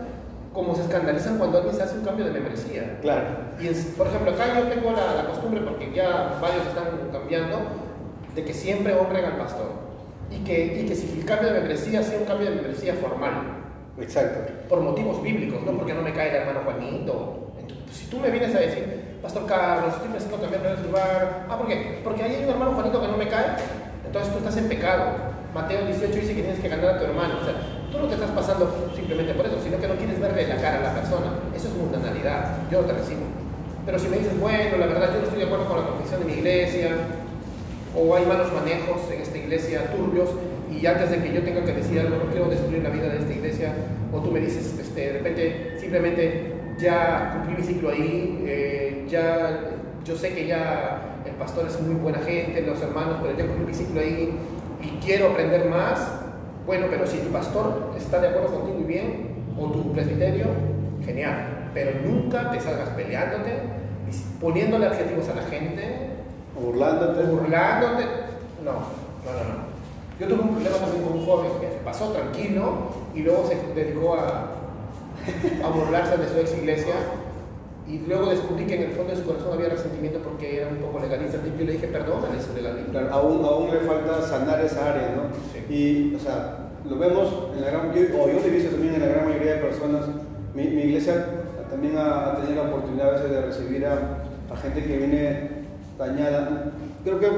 [0.58, 2.98] como se escandalizan cuando alguien se hace un cambio de membresía?
[3.02, 3.26] Claro.
[3.60, 7.60] Y es, por ejemplo, acá yo tengo la, la, costumbre, porque ya varios están cambiando,
[8.34, 9.68] de que siempre honren al pastor.
[10.32, 13.58] Y que, y que si el cambio de membresía sea un cambio de membresía formal.
[14.00, 14.52] Exacto.
[14.68, 17.47] Por motivos bíblicos, no porque no me cae el hermano Juanito.
[17.92, 21.46] Si tú me vienes a decir, Pastor Carlos, estoy pensando cambiar de lugar.
[21.50, 22.00] Ah, ¿por qué?
[22.04, 23.58] Porque ahí hay un hermano Juanito que no me cae.
[24.06, 25.36] Entonces tú estás en pecado.
[25.54, 27.40] Mateo 18 dice que tienes que ganar a tu hermano.
[27.42, 27.56] O sea,
[27.92, 30.80] tú no te estás pasando simplemente por eso, sino que no quieres verle la cara
[30.80, 31.28] a la persona.
[31.56, 32.70] Eso es mundanalidad.
[32.72, 33.26] Yo no te recibo.
[33.86, 36.20] Pero si me dices, bueno, la verdad yo no estoy de acuerdo con la confesión
[36.20, 36.90] de mi iglesia,
[37.96, 40.30] o hay malos manejos en esta iglesia, turbios,
[40.70, 43.20] y antes de que yo tenga que decir algo, no quiero destruir la vida de
[43.20, 43.74] esta iglesia,
[44.14, 49.62] O tú me dices, este, de repente, simplemente ya cumplí mi ciclo ahí, eh, ya
[50.06, 53.66] yo sé que ya el pastor es muy buena gente, los hermanos, pero ya cumplí
[53.66, 54.38] mi ciclo ahí
[54.82, 56.22] y quiero aprender más.
[56.66, 60.48] Bueno, pero si tu pastor está de acuerdo contigo y bien, o tu presbiterio,
[61.06, 61.70] genial.
[61.74, 63.60] Pero nunca te salgas peleándote,
[64.40, 66.10] poniéndole adjetivos a la gente,
[66.60, 67.24] burlándote.
[67.24, 68.04] Burlándote.
[68.64, 69.68] No, no, no, no.
[70.20, 74.16] Yo tuve un problema también con un joven que pasó tranquilo y luego se dedicó
[74.16, 74.48] a,
[75.64, 76.96] a burlarse de su ex iglesia
[77.88, 80.78] y luego descubrí que en el fondo de su corazón había resentimiento porque era un
[80.78, 81.38] poco legalista.
[81.46, 82.92] Y yo le dije, perdónale su legalismo.
[82.92, 85.24] Claro, aún, aún le falta sanar esa área, ¿no?
[85.54, 85.74] Sí.
[85.74, 88.96] Y, o sea, lo vemos en la gran, yo, o yo lo he visto también
[88.96, 90.06] en la gran mayoría de personas.
[90.54, 91.26] Mi, mi iglesia
[91.70, 93.94] también ha, ha, tenido la oportunidad a veces de recibir a,
[94.52, 95.50] a gente que viene
[95.98, 96.72] dañada.
[97.06, 97.30] Creo que,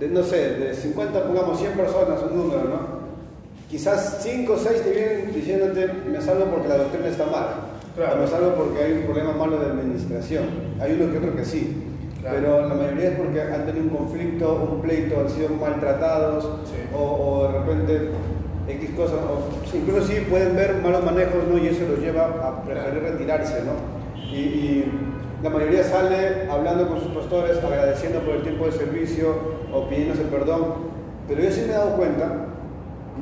[0.00, 3.05] de, no sé, de 50, pongamos 100 personas, un número, ¿no?
[3.70, 7.46] Quizás 5 o 6 te vienen diciéndote, me salgo porque la doctrina está mal.
[7.96, 8.20] Claro.
[8.20, 10.44] Me salgo porque hay un problema malo de administración.
[10.80, 11.82] Hay uno que otro que sí.
[12.20, 12.36] Claro.
[12.40, 16.76] Pero la mayoría es porque han tenido un conflicto, un pleito, han sido maltratados Sí.
[16.94, 18.10] o, o de repente
[18.68, 21.56] X cosas, o incluso sí pueden ver malos manejos, ¿no?
[21.58, 24.20] Y eso los lleva a preferir retirarse, ¿no?
[24.20, 24.92] Y, y
[25.42, 29.34] la mayoría sale hablando con sus pastores, agradeciendo por el tiempo de servicio
[29.72, 30.96] o pidiéndose perdón.
[31.28, 32.26] Pero yo sí me he dado cuenta,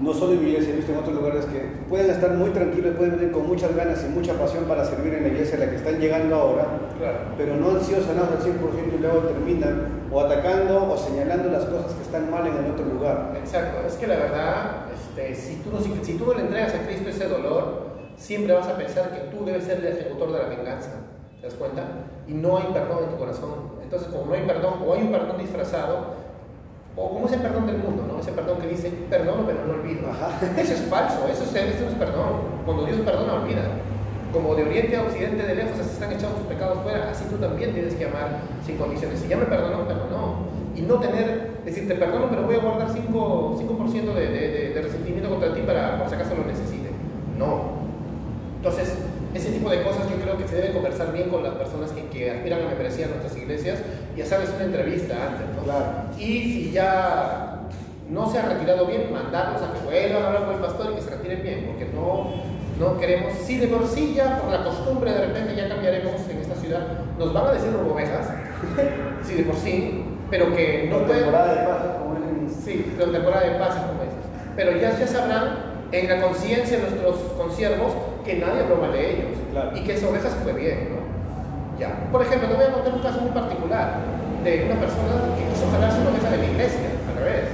[0.00, 2.96] no solo en mi iglesia, he visto en otros lugares que pueden estar muy tranquilos,
[2.96, 5.70] pueden venir con muchas ganas y mucha pasión para servir en la iglesia a la
[5.70, 6.66] que están llegando ahora,
[6.98, 7.18] Claro.
[7.36, 11.64] pero no han sido sanados al 100% y luego terminan o atacando o señalando las
[11.64, 13.34] cosas que están mal en el otro lugar.
[13.38, 16.74] Exacto, es que la verdad, este, si, tú no, si, si tú no le entregas
[16.74, 17.84] a Cristo ese dolor,
[18.16, 20.90] siempre vas a pensar que tú debes ser el ejecutor de la venganza.
[21.40, 21.82] ¿Te das cuenta?
[22.26, 23.74] Y no hay perdón en tu corazón.
[23.82, 26.23] Entonces, como no hay perdón, o hay un perdón disfrazado,
[26.96, 28.20] o como ese perdón del mundo, ¿no?
[28.20, 30.10] Ese perdón que dice, perdono pero no olvido.
[30.10, 30.38] Ajá.
[30.56, 32.62] Eso es falso, eso, es, eso es perdón.
[32.64, 33.62] Cuando Dios perdona, olvida.
[34.32, 37.36] Como de oriente a occidente, de lejos, así están echados tus pecados fuera, así tú
[37.36, 39.20] también tienes que amar sin condiciones.
[39.20, 40.54] Si ya me perdonó, perdonó.
[40.74, 44.70] Y no tener, decir, te perdono, pero voy a guardar 5%, 5 de, de, de,
[44.74, 46.90] de resentimiento contra ti para, por si acaso lo necesite.
[47.38, 47.84] No.
[48.56, 48.98] Entonces,
[49.34, 52.06] ese tipo de cosas yo creo que se debe conversar bien con las personas que,
[52.06, 53.80] que aspiran a membresía en nuestras iglesias
[54.16, 55.64] y hacerles una entrevista antes, ¿no?
[55.64, 55.84] Claro.
[56.18, 57.62] Y si ya
[58.08, 60.94] no se ha retirado bien, mandarlos a que vuelvan a hablar con el pastor y
[60.94, 62.30] que se retiren bien, porque no,
[62.78, 66.38] no queremos, si de por sí ya por la costumbre de repente ya cambiaremos en
[66.38, 66.86] esta ciudad,
[67.18, 68.28] nos van a decir ovejas,
[69.26, 71.24] si de por sí, pero que no pueden...
[71.24, 72.14] temporada de paz, como
[72.46, 74.18] es Sí, pero temporada de paz, como dices.
[74.56, 77.92] Pero ya, ya sabrán en la conciencia de nuestros consiervos
[78.24, 79.70] que nadie habló mal de ellos Claro.
[79.76, 81.78] y que esa oveja se fue bien, ¿no?
[81.78, 82.08] Ya.
[82.10, 84.00] Por ejemplo, te voy a contar un caso muy particular
[84.42, 87.48] de una persona que quiso jalarse una oveja de la iglesia, al revés.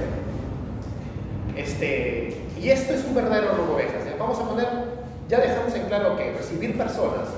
[1.57, 4.05] Este, y esto es un verdadero robo ovejas.
[4.05, 4.15] ¿ya?
[4.17, 4.67] Vamos a poner,
[5.29, 7.29] ya dejamos en claro que recibir personas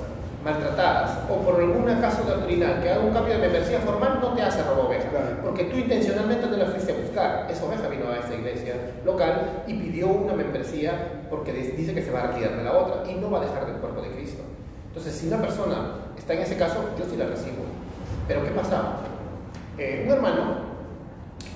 [0.44, 4.42] maltratadas o por algún caso doctrinal que haga un cambio de membresía formal no te
[4.42, 5.38] hace robo oveja, Claro.
[5.44, 7.48] porque tú intencionalmente no la fuiste a buscar.
[7.50, 8.76] Esa oveja vino a esta iglesia
[9.06, 13.10] local y pidió una membresía porque dice que se va a retirar de la otra
[13.10, 14.44] y no va a dejar del cuerpo de Cristo.
[14.88, 17.64] Entonces, si una persona está en ese caso, yo sí la recibo.
[18.28, 19.00] Pero ¿qué pasaba?
[19.78, 20.58] Eh, un hermano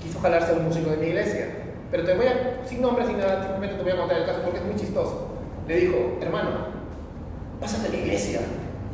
[0.01, 1.47] quiso jalarse a un músico de mi iglesia,
[1.91, 4.41] pero te voy a, sin nombre, sin nada, simplemente te voy a contar el caso
[4.41, 5.27] porque es muy chistoso.
[5.67, 6.49] Le dijo, hermano,
[7.59, 8.39] pásate a mi iglesia.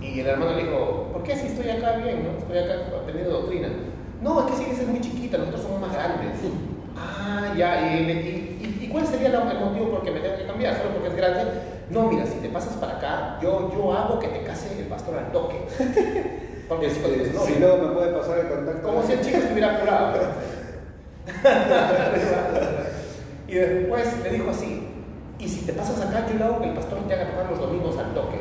[0.03, 2.37] Y el hermano le dijo, ¿por qué si estoy acá bien, no?
[2.37, 3.69] Estoy acá aprendiendo doctrina.
[4.21, 6.31] No, es que esa iglesia es muy chiquita, nosotros somos más grandes.
[6.97, 10.45] Ah, ya, y, y- y- ¿y cuál sería el motivo por que me tengo que
[10.45, 10.75] cambiar?
[10.77, 11.43] ¿Solo porque es grande?
[11.89, 15.17] No, mira, si te pasas para acá, yo, yo hago que te case el pastor
[15.17, 15.57] al toque.
[16.69, 18.87] Porque si Este, no, si luego me puede pasar el contacto.
[18.87, 20.13] como si el chico estuviera curado.
[23.47, 24.87] y después le dijo así,
[25.39, 27.59] y si te pasas acá, yo le hago que el pastor te haga tocar los
[27.59, 28.37] domingos al toque.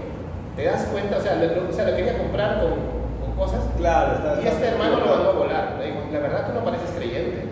[0.56, 1.16] ¿Te das cuenta?
[1.16, 2.72] O sea, le, o sea, le quería comprar con,
[3.20, 3.60] con cosas.
[3.76, 4.42] Claro, está.
[4.42, 5.76] Y este hermano lo mandó a volar.
[5.78, 7.44] Le dijo, la verdad tú no pareces creyente.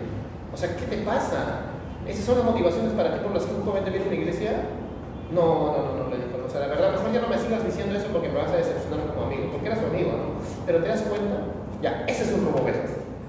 [0.53, 1.71] O sea, ¿qué te pasa?
[2.07, 4.17] ¿Esas son las motivaciones para ti por las que un joven te viene a una
[4.17, 4.51] iglesia?
[5.31, 6.37] No, no, no, no, le dijo.
[6.45, 8.57] O sea, la verdad, mejor ya no me sigas diciendo eso porque me vas a
[8.57, 9.49] decepcionar como amigo.
[9.51, 10.41] Porque eras su amigo, ¿no?
[10.65, 11.37] Pero te das cuenta,
[11.81, 12.67] ya, ese es un robo.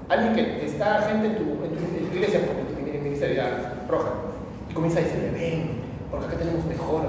[0.09, 4.09] Alguien que está gente en tu, en tu, en tu iglesia, en tu ministerial roja,
[4.69, 5.81] y comienza a decirle, ven,
[6.11, 7.01] porque acá tenemos mejor,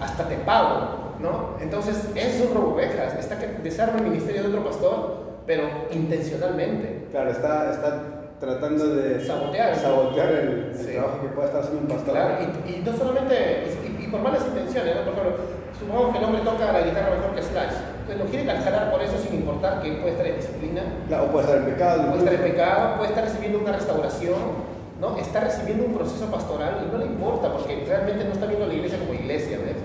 [0.00, 1.56] hasta te pago, ¿no?
[1.60, 3.14] Entonces, eso es un robo ovejas.
[3.18, 7.08] Está que desarma el ministerio de otro pastor, pero intencionalmente.
[7.10, 8.02] Claro, está, está
[8.40, 9.74] tratando de Sabotear.
[9.76, 10.92] sabotear el, el Sí.
[10.92, 12.12] trabajo que puede estar haciendo un pastor.
[12.14, 15.02] Claro, y, y no solamente, y, y por malas intenciones, ¿no?
[15.12, 15.44] Por ejemplo,
[15.78, 17.74] supongamos que el hombre toca la guitarra mejor que Slash.
[18.06, 21.26] Entonces lo quiere jalar por eso sin importar que puede estar en disciplina, Claro, o
[21.28, 22.02] puede estar en pecado.
[22.06, 24.40] puede estar en pecado, puede estar recibiendo una restauración,
[25.00, 25.16] ¿no?
[25.18, 28.74] Está recibiendo un proceso pastoral y no le importa porque realmente no está viendo la
[28.74, 29.76] iglesia como iglesia, ¿ves?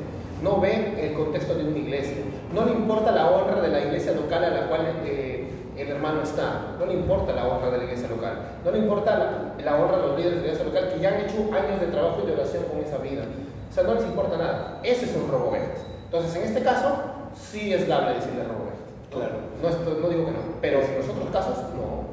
[0.42, 2.18] No ve el contexto de una iglesia,
[2.54, 6.22] no le importa la honra de la iglesia local a la cual eh, el hermano
[6.22, 9.98] está, no le importa la honra de la iglesia local, no le importa la, honra
[9.98, 12.28] de los líderes de la iglesia local que ya han hecho años de trabajo y
[12.28, 13.24] de oración con esa vida.
[13.70, 14.80] O sea, no les importa nada.
[14.84, 15.54] Ese es un robo.
[15.56, 16.94] Entonces, en este caso,
[17.34, 18.72] sí es dable decirle robo.
[19.10, 19.36] Claro.
[19.62, 22.04] No, no, digo que no, pero en los otros casos, no.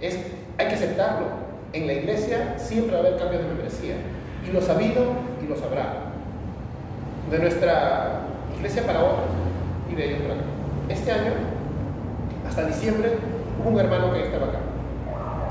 [0.00, 0.18] Es,
[0.58, 1.26] hay que aceptarlo.
[1.72, 3.94] En la iglesia siempre va a haber cambios de membresía.
[4.46, 5.04] Y lo sabido
[5.42, 6.05] y lo sabrá.
[7.30, 8.20] De nuestra
[8.56, 9.26] iglesia para otros
[9.90, 10.94] y de ellos para.
[10.94, 11.32] Este año
[12.46, 13.18] hasta diciembre
[13.60, 14.58] hubo un hermano que estaba acá.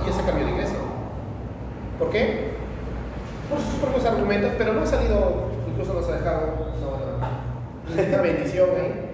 [0.05, 0.77] Y ese cambió de iglesia.
[1.99, 2.51] ¿Por qué?
[3.49, 6.65] Por sus propios argumentos, pero no ha salido, incluso nos ha dejado
[7.93, 9.11] una bendición ahí.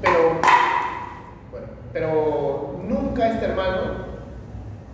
[0.00, 0.18] Pero,
[1.50, 3.80] bueno, pero nunca este hermano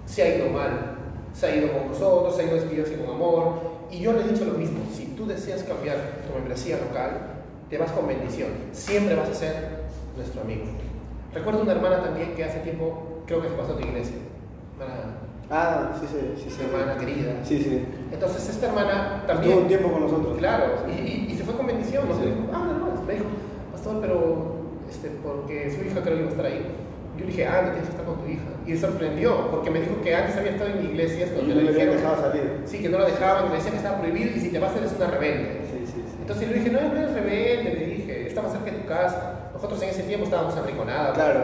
[0.04, 0.96] se ha ido mal.
[1.32, 3.75] Se ha ido con nosotros, se ha ido despidiendo con amor.
[3.96, 7.12] Y yo le he dicho lo mismo, si tú deseas cambiar tu membresía local,
[7.70, 8.50] te vas con bendición.
[8.72, 10.64] Siempre vas a ser nuestro amigo.
[11.32, 14.16] Recuerdo una hermana también que hace tiempo, creo que se pasó a tu iglesia.
[15.50, 16.50] ah, sí, sí, sí.
[16.50, 17.42] sí hermana querida.
[17.42, 17.86] Sí, sí.
[18.12, 19.52] Entonces, esta hermana también.
[19.52, 20.36] Estuvo un tiempo con nosotros.
[20.36, 22.06] Claro, y, y, se fue con bendición.
[22.06, 22.18] ¿no?
[22.18, 23.24] Dijo, ah, no, me dijo,
[23.72, 24.56] pastor, pero
[24.90, 26.66] este, porque su hija creo que iba a estar ahí.
[27.16, 28.44] Yo le dije, ah, no tienes que estar con tu hija.
[28.66, 31.72] Y me sorprendió, porque me dijo que antes había estado en iglesias donde no le
[31.72, 32.62] dijeron, salir.
[32.64, 34.76] Sí, que no la dejaban, que me decían que estaba prohibido y si te vas
[34.76, 35.60] eres una rebelde.
[35.70, 36.16] Sí, sí, sí.
[36.20, 39.50] Entonces yo le dije, no, no eres rebelde, le dije, estaba cerca de tu casa.
[39.54, 41.14] Nosotros en ese tiempo estábamos arrinconados.
[41.14, 41.40] Claro,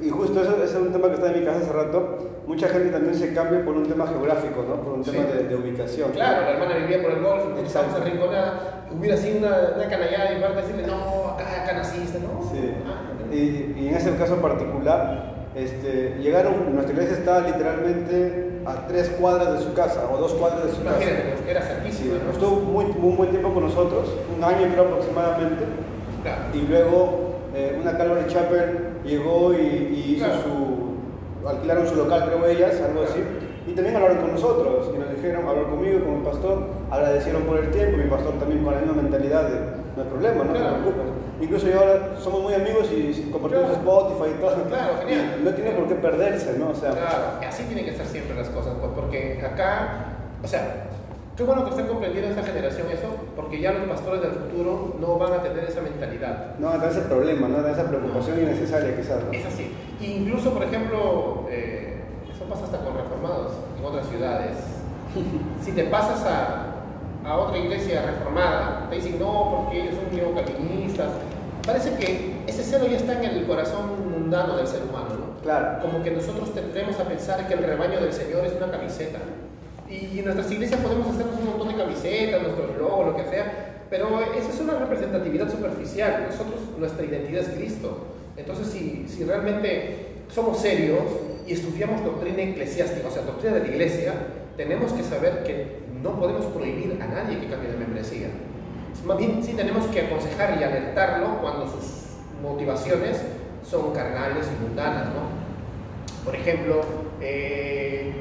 [0.00, 2.42] y justo eso, ese es un tema que está en mi casa hace rato.
[2.46, 4.82] Mucha gente también se cambia por un tema geográfico, ¿no?
[4.82, 6.10] Por un tema de, ubicación.
[6.10, 8.54] Claro, la hermana vivía por el golfo, estábamos arrinconados.
[8.90, 12.42] Hubiera sido una, una canallada y parte decirle, no, acá, acá naciste, ¿no?
[12.50, 12.74] Sí.
[12.86, 19.10] Ah, y, y, en ese caso particular, este, llegaron, nuestra iglesia estaba literalmente a tres
[19.20, 20.98] cuadras de su casa o dos cuadras de su casa.
[21.48, 22.14] Era cerquísimo.
[22.14, 25.64] Sí, Estuvo muy, muy buen tiempo con nosotros, un año creo aproximadamente.
[26.22, 26.42] Claro.
[26.54, 32.80] Y luego eh, una Calvary Chapel llegó y, hizo su, alquilaron su local, creo ellas,
[32.80, 33.22] algo así.
[33.66, 37.58] Y también hablaron con nosotros y nos dijeron, hablar conmigo, con mi pastor, agradecieron por
[37.58, 39.54] el tiempo, mi pastor también con la misma mentalidad de,
[39.96, 41.23] no hay problema, no te preocupes.
[41.40, 44.64] Incluso yo ahora somos muy amigos y compartimos Spotify y todo.
[44.68, 45.40] Claro, genial.
[45.44, 46.70] no tiene por qué perderse, ¿no?
[46.70, 50.06] O sea, claro, así tienen que ser siempre las cosas, pues, porque acá,
[50.42, 50.84] o sea,
[51.36, 55.18] Qué bueno que estén comprendiendo esta generación eso, porque ya los pastores del futuro no
[55.18, 56.54] van a tener esa mentalidad.
[56.60, 59.24] No, a ese problema, no esa preocupación innecesaria quizás.
[59.24, 59.32] ¿no?
[59.32, 59.72] Es así.
[60.00, 64.58] Incluso, por ejemplo, eh, eso pasa hasta con reformados en otras ciudades.
[65.64, 66.73] si te pasas a,
[67.24, 71.08] a, otra iglesia reformada, te dicen no, porque ellos son neocalvinistas.
[71.66, 75.42] Parece que ese celo ya está en el corazón mundano del ser humano, ¿no?
[75.42, 75.80] Claro.
[75.82, 79.18] Como que nosotros tendremos a pensar que el rebaño del Señor es una camiseta.
[79.88, 83.84] Y en nuestras iglesias podemos hacernos un montón de camisetas, nuestro logo, lo que sea,
[83.88, 86.26] pero esa es una representatividad superficial.
[86.30, 87.98] Nosotros, nuestra identidad es Cristo.
[88.36, 91.02] Entonces, si, si realmente somos serios
[91.46, 94.14] y estudiamos doctrina eclesiástica, o sea, doctrina de la iglesia,
[94.56, 98.28] tenemos que saber que no podemos prohibir a nadie que cambie de membresía.
[99.06, 103.22] Más bien, sí tenemos que aconsejar y alertarlo cuando sus motivaciones
[103.68, 105.32] son carnales y mundanas, ¿no?
[106.24, 106.82] Por ejemplo,
[107.22, 108.12] eh,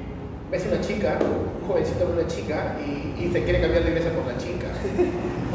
[0.49, 4.11] ves una chica, un jovencito con una chica y, y, se quiere cambiar de iglesia
[4.13, 4.67] por la chica.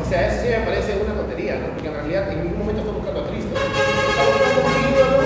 [0.00, 1.72] O sea, eso sí me parece una tontería, ¿no?
[1.72, 3.50] Porque en realidad en ningún momento está buscando a Cristo.
[3.56, 5.18] Está buscando un ídolo,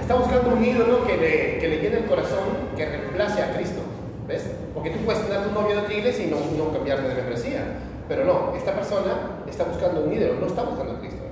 [0.00, 3.91] está buscando un ídolo que le, que le llene el corazón, que reemplace a Cristo.
[4.26, 4.46] ¿Ves?
[4.74, 7.60] Porque tú puedes tener tu novio de otra iglesia y no, no cambiarte de membresía.
[8.08, 11.22] Pero no, esta persona está buscando un ídolo, no está buscando a Cristo.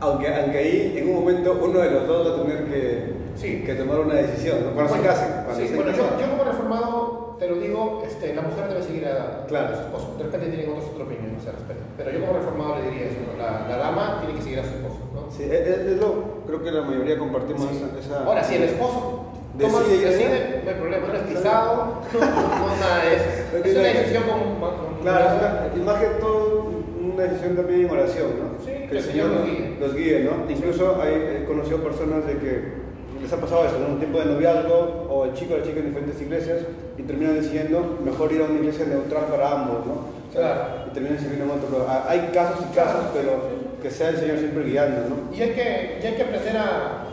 [0.00, 3.62] Aunque, aunque ahí en un momento uno de los dos va a tener que sí.
[3.64, 4.72] que tomar una decisión, ¿no?
[4.72, 5.28] cuando se casen.
[5.54, 9.44] sí, bueno, yo, yo, como reformado te lo digo, este, la mujer debe seguir a,
[9.46, 9.74] claro.
[9.74, 10.14] a su esposo.
[10.16, 11.80] De repente tienen otros otra opinión, no se respeta.
[11.96, 14.70] Pero yo como reformado le diría eso, la, la, dama tiene que seguir a su
[14.70, 15.00] esposo.
[15.14, 15.30] ¿no?
[15.30, 19.25] Sí, es, lo, creo que la mayoría compartimos esa, esa, Ahora, si el esposo
[19.58, 23.24] toma, decide, decide no hay problema, no es pisado, no, nada de eso.
[23.64, 25.02] Es una decisión con...
[25.02, 26.70] claro, es una, imagen todo
[27.14, 28.64] una decisión también en oración, ¿no?
[28.64, 29.76] Sí, que, el Señor los guíe.
[29.80, 30.50] Los guíe, ¿no?
[30.50, 32.86] Incluso hay, he conocido personas de que
[33.20, 33.94] les ha pasado eso, ¿no?
[33.94, 36.58] un tiempo de noviazgo o el chico o la chica en diferentes iglesias
[36.98, 40.16] y terminan decidiendo mejor ir a una iglesia neutral para ambos, ¿no?
[40.32, 40.86] claro.
[40.86, 41.86] Y terminan sirviendo en otro.
[42.08, 45.36] Hay casos y casos, pero que sea el Señor siempre guiando, ¿no?
[45.36, 47.05] Y hay que, y hay que aprender a,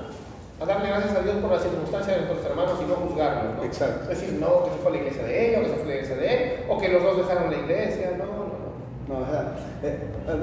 [0.63, 3.63] a, darle gracias a Dios por las circunstancias de nuestros hermanos y no juzgarlos, ¿no?
[3.63, 4.11] Exacto.
[4.11, 5.83] Es decir, no, que se fue a la iglesia de ella, o que se fue
[5.83, 8.73] a la iglesia de él, o que los dos dejaron la iglesia, no, no, no.
[9.03, 9.99] No, o sea, eh,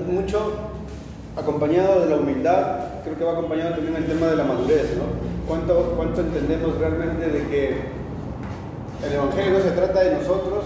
[0.07, 0.53] mucho
[1.37, 5.05] acompañado de la humildad, creo que va acompañado también el tema de la madurez, ¿no?
[5.49, 7.69] ¿Cuánto, cuánto entendemos realmente de que
[9.07, 10.65] el Evangelio no se trata de nosotros,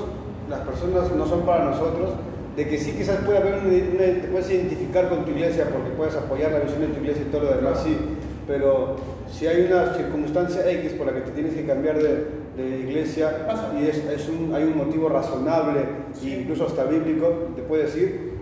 [0.51, 2.11] las personas no son para nosotros,
[2.57, 5.91] de que sí quizás puede haber una, una- te puedes identificar con tu iglesia porque
[5.91, 7.97] puedes apoyar la visión de tu iglesia y todo lo demás, sí,
[8.47, 8.97] pero
[9.31, 12.27] si hay una circunstancia X por la que te tienes que cambiar de,
[12.57, 13.73] de iglesia Pasa.
[13.79, 15.81] y es, es un, hay un motivo razonable
[16.23, 18.33] e incluso hasta bíblico, te puedes ir,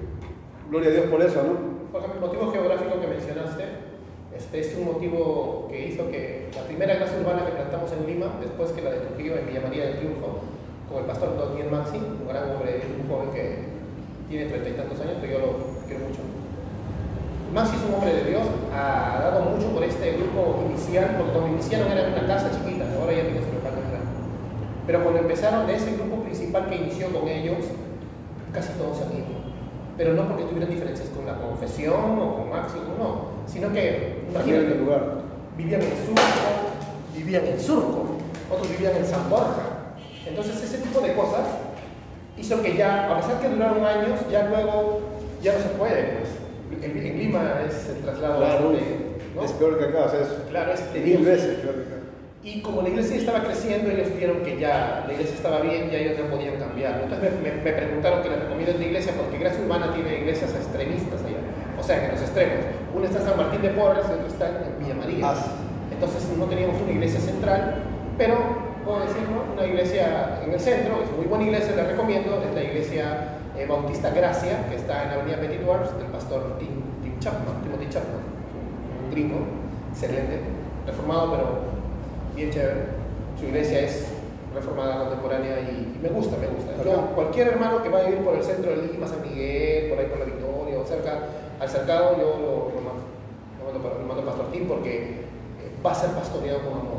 [0.71, 1.91] gloria a Dios por eso, ¿no?
[1.93, 3.83] Por ejemplo, el motivo geográfico que mencionaste
[4.37, 8.27] este es un motivo que hizo que la primera clase urbana que plantamos en Lima,
[8.41, 10.41] después que la de Trujillo en Villa María del Triunfo,
[10.91, 13.59] con el pastor Daniel Maxi, un gran hombre, un joven que
[14.29, 16.21] tiene treinta y tantos años, pero yo lo quiero mucho.
[17.53, 21.53] Maxi es un hombre de Dios, ha dado mucho por este grupo inicial, porque cuando
[21.53, 24.09] iniciaron era una casa chiquita, ahora ya tiene su local más grande.
[24.87, 27.59] Pero cuando empezaron de ese grupo principal que inició con ellos,
[28.55, 29.37] casi todos ido.
[29.99, 34.75] Pero no porque tuvieran diferencias con la confesión o con Maxi, no, sino que, imagínate,
[34.77, 35.03] lugar.
[35.59, 36.23] vivían en Surco,
[37.15, 38.17] vivían en Surco,
[38.51, 39.93] otros vivían en San Borja.
[40.27, 41.45] Entonces ese tipo de cosas
[42.39, 45.01] hizo que ya, a pesar que duraron años, ya luego
[45.43, 46.42] ya no se puede, pues.
[46.83, 48.97] En, en Lima es el traslado Claro, bastante,
[49.35, 49.45] ¿no?
[49.45, 51.97] es peor que acá, o sea, es Claro, es mil veces peor que acá.
[52.45, 55.99] Y como la iglesia estaba creciendo, ellos vieron que ya la iglesia estaba bien, ya
[55.99, 57.01] ellos ya podían cambiar.
[57.05, 60.51] Entonces me, me- me preguntaron que les recomiendo esta iglesia porque Gracia Humana tiene iglesias
[60.55, 61.39] extremistas allá.
[61.79, 62.65] O sea, en los extremos.
[62.95, 65.19] Una está en San Martín de Porres otra está en Villa María.
[65.23, 65.51] Ah, sí.
[65.95, 67.77] Entonces no teníamos una iglesia central,
[68.19, 68.35] pero
[68.85, 69.47] puedo decir, ¿no?
[69.55, 73.67] Una iglesia en el centro, es muy buena iglesia, la recomiendo, es la iglesia eh,
[73.67, 77.89] Bautista Gracia, que está en la avenida Petit Dwarfs, del pastor Tim, Tim Chapman, Timothy
[77.89, 78.21] Chapman,
[79.05, 79.39] un gringo,
[79.91, 80.41] excelente,
[80.87, 81.45] reformado, pero
[82.35, 83.03] bien chévere.
[83.39, 84.07] Su iglesia es
[84.55, 86.83] reformada contemporánea y, y me gusta, me gusta.
[86.85, 89.99] Yo, cualquier hermano que vaya a ir por el centro de Lima, San Miguel, por
[89.99, 91.19] ahí por la Victoria o cerca,
[91.59, 93.03] al cercado, yo lo, lo mando,
[93.59, 96.92] lo mando, lo mando a Pastor Tim porque eh, va a ser pastoreado con amor.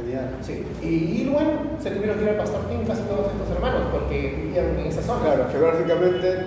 [0.00, 0.38] Genial.
[0.40, 0.64] Sí.
[0.82, 4.34] Y, y bueno, se tuvieron que ir al Pastor Tim casi todos estos hermanos porque
[4.36, 5.24] vivían en esa zona.
[5.24, 6.44] Claro, geográficamente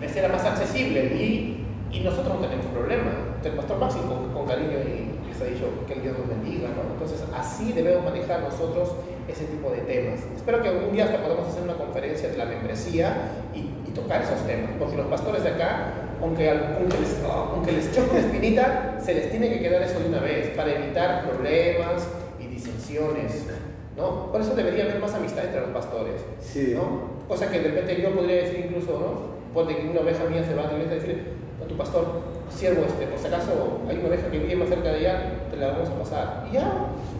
[0.00, 3.10] Les era más accesible y, y nosotros no tenemos problema.
[3.44, 6.68] El Pastor Maxi con, con cariño y les ha dicho que el Dios los bendiga,
[6.70, 6.92] ¿no?
[6.92, 8.94] Entonces así debemos manejar nosotros
[9.28, 10.20] ese tipo de temas.
[10.34, 13.14] Espero que algún día hasta podamos hacer una conferencia de la membresía
[13.54, 17.92] y, y tocar esos temas, porque los pastores de acá, aunque, aunque, les, aunque les
[17.92, 22.08] choque la espinita, se les tiene que quedar eso de una vez para evitar problemas
[23.96, 24.30] ¿no?
[24.32, 26.20] Por eso debería haber más amistad entre los pastores.
[26.40, 26.72] Sí.
[26.76, 27.18] ¿no?
[27.28, 29.54] Cosa que de repente yo podría decir incluso, ¿no?
[29.54, 32.04] Ponte que una oveja mía se va a la iglesia y decir, a tu pastor,
[32.54, 35.56] siervo este, por si acaso hay una oveja que vive más cerca de allá, te
[35.56, 36.46] la vamos a pasar.
[36.50, 36.72] Y ya,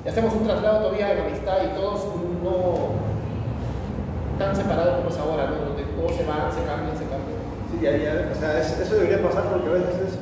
[0.04, 2.04] y hacemos un traslado todavía de amistad y todos
[2.42, 3.08] no
[4.38, 5.56] tan separados como es ahora, ¿no?
[5.68, 7.38] Donde todos se van, se cambian, se cambian.
[7.72, 10.14] Sí, ya, ya, o sea, es- eso debería pasar porque a veces es,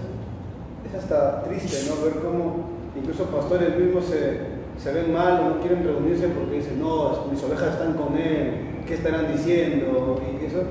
[0.88, 2.02] es hasta triste, ¿no?
[2.02, 2.64] Ver cómo
[2.96, 7.42] incluso pastores mismos se, se ven mal o no quieren reunirse porque dicen, no, mis
[7.42, 10.20] ovejas están con él, ¿qué estarán diciendo?
[10.40, 10.62] Y eso,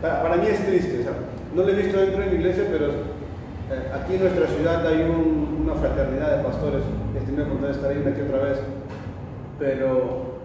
[0.00, 1.04] para, para mí es triste,
[1.54, 5.02] no lo he visto dentro de mi iglesia, pero eh, aquí en nuestra ciudad hay
[5.02, 6.82] un- una fraternidad de pastores,
[7.16, 8.58] he tenido oportunidad de estar ahí una que otra vez,
[9.58, 10.40] pero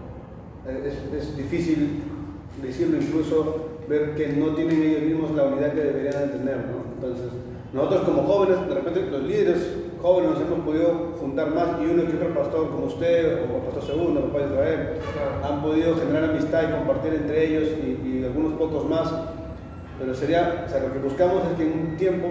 [0.68, 2.02] eh, es, es difícil
[2.62, 6.84] decirlo incluso ver que no tienen ellos mismos la unidad que deberían de tener, ¿no?
[6.94, 7.26] Entonces,
[7.72, 9.66] nosotros como jóvenes, de repente los líderes
[10.00, 13.62] jóvenes nos hemos podido juntar más y uno que otro pastor como usted o el
[13.62, 14.88] pastor segundo, el padre Israel,
[15.44, 19.12] han podido generar amistad y compartir entre ellos y, y algunos pocos más,
[19.98, 22.28] pero sería, o sea, lo que buscamos es que en un tiempo,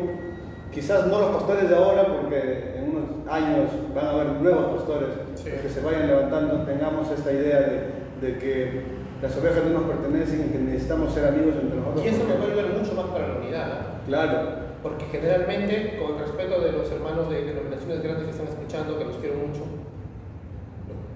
[0.72, 5.10] quizás no los pastores de ahora, porque en unos años van a haber nuevos pastores
[5.36, 5.52] Sí.
[5.62, 7.82] que se vayan levantando, tengamos esta idea de,
[8.22, 8.82] de que
[9.22, 12.04] las ovejas no nos pertenecen y que necesitamos ser amigos entre nosotros.
[12.06, 13.68] Y eso nos va a ayudar mucho más para la unidad.
[13.68, 14.06] ¿no?
[14.08, 14.40] Claro,
[14.88, 19.04] Porque generalmente, con el respeto de los hermanos de denominaciones grandes que están escuchando, que
[19.04, 19.64] los quiero mucho,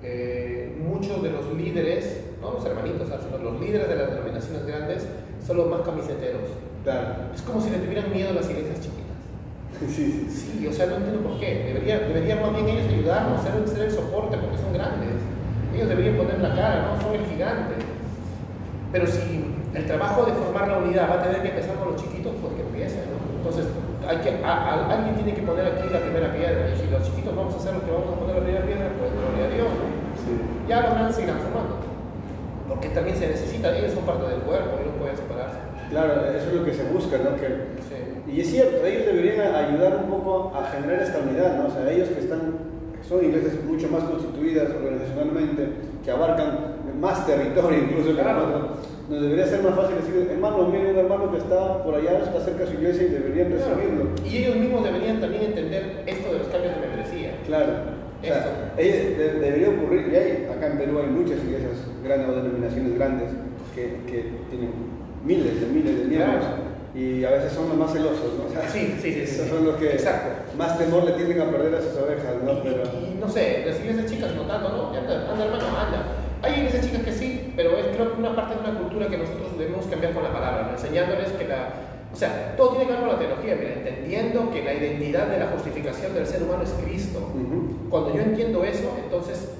[0.04, 5.08] eh, muchos de los líderes, no los hermanitos, sino los líderes de las denominaciones grandes,
[5.46, 6.52] son los más camiseteros.
[6.84, 7.32] claro.
[7.34, 9.02] Es como si le tuvieran miedo a las iglesias chiquitas.
[9.80, 10.58] Sí, sí, sí.
[10.60, 11.72] Sí, o sea, no entiendo por qué.
[11.72, 15.16] Debería, deberían más bien ellos ayudarnos, ser, ser el soporte, porque son grandes.
[15.74, 17.02] Ellos deberían poner la cara, ¿no?
[17.02, 17.76] Son el gigante.
[18.92, 22.02] Pero si el trabajo de formar la unidad va a tener que empezar con los
[22.02, 22.61] chiquitos, que empiecen, ¿no?
[23.42, 23.66] Entonces,
[24.08, 26.70] hay que, a- a- alguien tiene que poner aquí la primera piedra.
[26.70, 28.86] Y si los chiquitos vamos a hacer lo que vamos a poner la primera piedra,
[29.02, 29.86] pues gloria a Dios, ¿no?
[30.22, 30.32] Sí.
[30.70, 31.76] Ya los grandes seguirán formando.
[32.70, 35.58] Porque también se necesita, ellos son parte del cuerpo, ellos pueden separarse.
[35.90, 37.36] Claro, eso es lo que se busca, ¿no?
[37.36, 37.48] Que,
[37.90, 37.98] Sí.
[38.32, 41.68] y es cierto, ellos deberían ayudar un poco a generar esta unidad, ¿no?
[41.68, 42.42] O sea, ellos que están,
[43.04, 45.68] son iglesias mucho más constituidas organizacionalmente,
[46.06, 48.46] que abarcan más territorio incluso que Claro.
[48.48, 48.78] nosotros,
[49.12, 52.40] nos debería ser más fácil decir, hermano, mire un hermano que está por allá, está
[52.40, 54.10] cerca de su iglesia y deberían recibirlo.
[54.26, 57.32] Y ellos mismos deberían también entender esto de los cambios de membresía.
[57.46, 57.74] Claro.
[58.22, 61.72] O sea, de- debería ocurrir, y hay, acá en Perú hay muchas iglesias
[62.04, 63.30] grandes o denominaciones grandes
[63.76, 64.72] que, que tienen
[65.26, 66.40] miles de miles de miembros.
[66.46, 66.72] Claro.
[66.96, 68.62] y a veces son los más celosos, ¿no?
[68.72, 69.22] sí, sí, sí.
[69.22, 69.98] Esos son los que
[70.58, 72.62] más temor le tienen a perder a sus ovejas, ¿no?
[72.64, 72.84] Pero...
[72.84, 74.88] Y, no sé, las iglesias chicas no tanto, ¿no?
[74.98, 76.06] Anda, anda hermano, anda.
[76.44, 79.18] Hay iglesias chicas que sí, pero es creo que una parte de una cultura que
[79.18, 81.74] nosotros debemos cambiar con la palabra, enseñándoles que la...
[82.14, 85.40] O sea, todo tiene que ver con la teología, mira, entendiendo que la identidad de
[85.40, 87.32] la justificación del ser humano es Cristo.
[87.90, 89.54] Cuando yo entiendo eso, entonces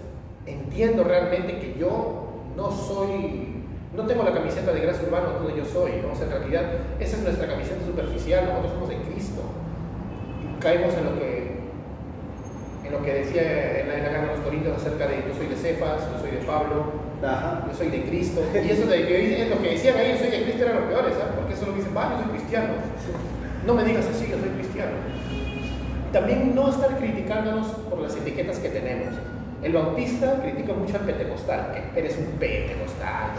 [0.46, 3.62] entiendo realmente que yo no soy
[3.96, 6.14] no tengo la camiseta de gracia urbano donde yo soy, ¿no?
[6.14, 6.64] O sea, en realidad
[7.00, 9.42] esa es nuestra camiseta superficial, nosotros somos de Cristo.
[10.62, 11.41] caemos en lo que
[12.92, 16.02] lo que decía en la, en de los Corintios acerca de yo soy de Cefas,
[16.12, 18.42] yo soy de Pablo, yo soy de Cristo.
[18.54, 21.04] Y eso de que lo que decían ahí, yo soy de Cristo era lo peor,
[21.04, 21.36] ¿sabes?
[21.36, 22.74] Porque eso lo dice, Pablo, yo soy cristiano.
[23.66, 24.92] No me digas así, yo soy cristiano.
[26.12, 29.14] También no estar criticándonos por las etiquetas que tenemos.
[29.64, 33.32] El bautista critica mucho al pentecostal, que eres un pentecostal.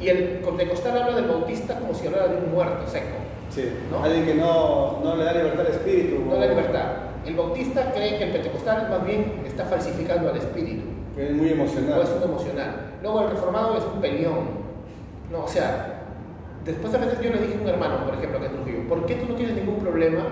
[0.00, 3.16] Y el pentecostal habla del bautista como si hablara de un muerto seco.
[3.48, 3.68] Sí.
[4.02, 6.24] Alguien que no, no, le da libertad al espíritu.
[6.26, 7.11] No le da libertad.
[7.26, 10.82] El bautista cree que el pentecostal más bien está falsificando al espíritu.
[11.16, 12.00] Es muy emocional.
[12.00, 12.92] O es un emocional.
[13.02, 14.62] Luego el reformado es un peleón.
[15.30, 16.02] No, o sea,
[16.64, 19.06] después a veces yo le dije a un hermano, por ejemplo, que es Trujillo, ¿por
[19.06, 20.24] qué tú no tienes ningún problema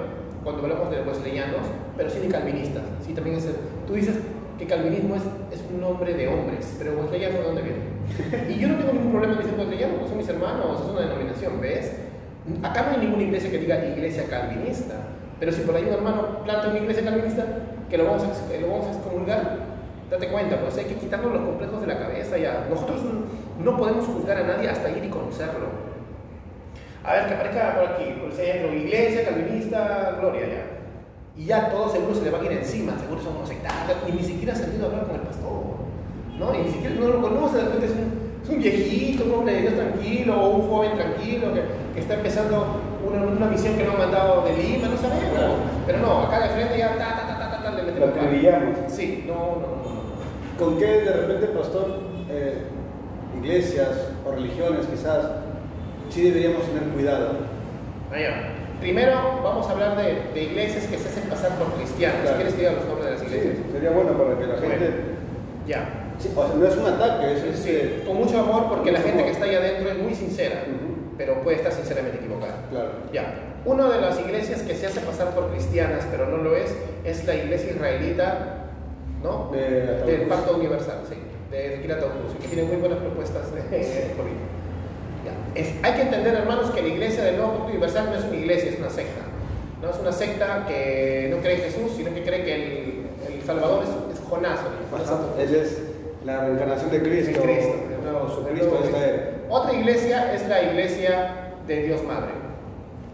[0.43, 1.67] cuando hablamos de wesleyanos,
[1.97, 2.83] pero sí de calvinistas?
[3.07, 3.49] Sí, también es
[3.87, 4.17] tú dices,
[4.59, 5.23] que calvinismo es,
[5.53, 8.55] es un nombre de hombres, pero wesleyano ¿de dónde viene?
[8.55, 11.93] Y yo no tengo ningún problema diciendo wesleyano, son mis hermanos, es una denominación, ¿ves?
[12.63, 14.97] Acá no hay ninguna iglesia que diga iglesia calvinista,
[15.41, 17.45] pero si por ahí un hermano planta una iglesia calvinista,
[17.89, 19.59] que lo vamos a, lo excomulgar,
[20.11, 22.67] date cuenta, pues hay que quitarnos los complejos de la cabeza ya.
[22.71, 23.01] Nosotros
[23.59, 25.67] no podemos juzgar a nadie hasta ir y conocerlo.
[27.03, 30.81] A ver, que aparezca por aquí, por ejemplo, iglesia calvinista, gloria ya
[31.41, 34.23] y ya todo seguro se le va a ir encima, seguro son sectarios, y ni
[34.23, 35.63] siquiera ha salido a hablar con el pastor,
[36.39, 36.55] ¿no?
[36.55, 39.55] Y ni siquiera no lo conoce, de repente es un, es un viejito, un hombre
[39.55, 41.49] de Dios tranquilo, o un joven tranquilo
[41.95, 42.81] que está empezando
[43.11, 45.57] una, una, misión que no ha mandado de Lima, no sabemos.
[45.87, 48.09] Pero no, acá de frente ya ta, ta, ta, ta, ta, le metemos.
[48.09, 48.77] Lo acribillamos.
[48.89, 50.01] Sí, no, no, no,
[50.59, 52.01] ¿Con qué de repente, pastor,
[52.31, 52.65] eh,
[53.39, 55.27] iglesias o religiones quizás,
[56.11, 57.39] sí deberíamos tener cuidado?
[58.13, 58.57] Allá.
[58.81, 62.31] Primero vamos a hablar de, de, iglesias que se hacen pasar por cristianos.
[62.37, 63.57] ¿Quieres que diga los nombres de las iglesias?
[63.57, 64.91] Sí, sería bueno para que la gente...
[65.67, 66.15] Ya.
[66.17, 67.59] o sea, no es un ataque, es...
[67.59, 70.65] Sí, eh, con mucho amor porque la gente que está ahí adentro es muy sincera,
[71.21, 72.55] pero puede estar sinceramente equivocada.
[72.71, 72.93] Claro.
[73.13, 73.35] Ya.
[73.67, 77.27] Una de las iglesias que se hace pasar por cristianas, pero no lo es, es
[77.27, 78.71] la iglesia israelita,
[79.23, 79.51] ¿no?
[79.53, 81.17] De del Pacto Universal, sí,
[81.51, 82.01] de Kirat
[82.41, 83.61] que tiene muy buenas propuestas de,
[84.17, 84.49] política
[85.83, 88.71] hay que entender, hermanos, que la iglesia del Nuevo Pacto Universal no es una iglesia,
[88.71, 89.21] es una secta.
[89.83, 93.43] No es una secta que no cree en Jesús, sino que cree que el, el
[93.45, 94.61] Salvador es, es Jonás.
[95.39, 95.83] Él es
[96.25, 97.43] la reencarnación de Cristo.
[97.43, 98.81] Cristo,
[99.51, 102.31] Otra iglesia es la iglesia de Dios Madre,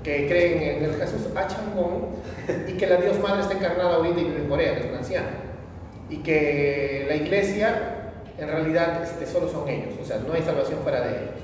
[0.03, 2.09] que creen en el Jesús Achangón
[2.69, 5.29] y que la Dios Madre está encarnada ahorita en Corea, que es una anciana.
[6.11, 7.97] Y que la iglesia
[8.39, 11.35] en realidad este, solo son ellos, o sea, no hay salvación fuera de ellos.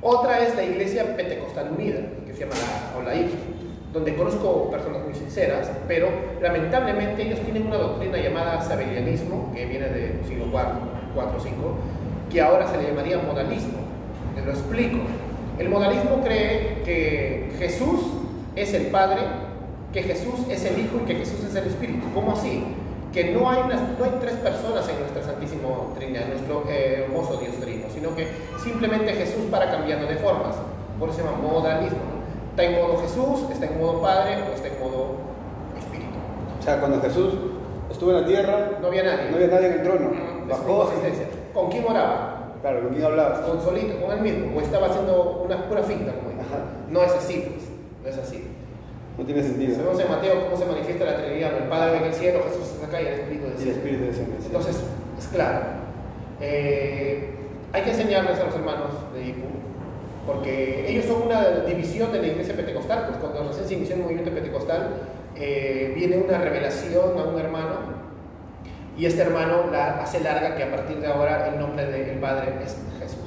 [0.00, 2.54] Otra es la Iglesia Pentecostal Unida, que se llama
[3.04, 3.14] la
[3.92, 6.08] donde conozco personas muy sinceras, pero
[6.42, 11.78] lamentablemente ellos tienen una doctrina llamada sabelianismo, que viene del siglo IV, o 5,
[12.30, 13.78] que ahora se le llamaría modalismo.
[14.36, 14.98] Les lo explico.
[15.58, 18.00] El modalismo cree que Jesús
[18.56, 19.20] es el Padre,
[19.92, 22.06] que Jesús es el Hijo y que Jesús es el Espíritu.
[22.14, 22.64] ¿Cómo así?
[23.14, 27.36] que no hay, no hay tres personas en nuestra Santísimo Trinidad, en nuestro eh, hermoso
[27.36, 28.26] Dios Trino, sino que
[28.62, 30.56] simplemente Jesús para cambiando de formas.
[30.98, 31.98] Por eso se llama modalismo.
[32.50, 35.14] Está en modo Jesús, está en modo Padre o está en modo
[35.78, 36.18] Espíritu.
[36.58, 37.34] O sea, cuando Jesús
[37.88, 39.30] estuvo en la tierra, no había nadie.
[39.30, 40.10] No había nadie en el trono.
[40.48, 40.82] bajó.
[40.88, 41.26] Existencia.
[41.54, 42.56] ¿Con quién moraba?
[42.60, 43.42] Claro, ¿con quién hablaba?
[43.42, 44.58] Con solito, con él mismo.
[44.58, 46.34] O estaba haciendo una pura finta, como
[46.90, 47.68] No es así, pues.
[48.02, 48.44] No es así.
[49.16, 49.76] No tiene sentido.
[49.76, 51.56] Sabemos en Mateo cómo se manifiesta la Trinidad.
[51.56, 53.64] El Padre en el cielo, Jesús está acá y el Espíritu desciende.
[53.64, 54.36] Y el Espíritu desciende.
[54.44, 54.76] Entonces,
[55.18, 55.60] es claro.
[56.40, 57.30] Eh,
[57.72, 59.46] hay que enseñarles a los hermanos de IPU,
[60.26, 63.06] porque ellos son una división de la iglesia pentecostal.
[63.06, 64.88] Pues cuando recién se inició el movimiento pentecostal,
[65.36, 67.93] eh, viene una revelación a un hermano
[68.96, 72.54] y este hermano la hace larga que a partir de ahora el nombre del Padre
[72.64, 73.18] es Jesús.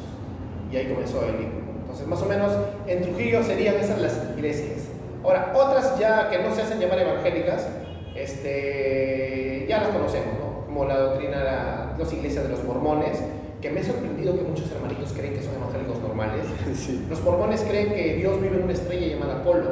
[0.72, 1.60] Y ahí comenzó el IPU.
[1.82, 2.54] Entonces, más o menos
[2.88, 4.88] en Trujillo serían esas las iglesias.
[5.24, 7.68] Ahora, otras ya que no se hacen llamar evangélicas,
[8.16, 10.66] este, ya las conocemos, ¿no?
[10.66, 13.20] Como la doctrina de las iglesias de los mormones,
[13.62, 16.46] que me ha sorprendido que muchos hermanitos creen que son evangélicos normales.
[17.10, 19.72] Los mormones creen que Dios vive en una estrella llamada Apolo.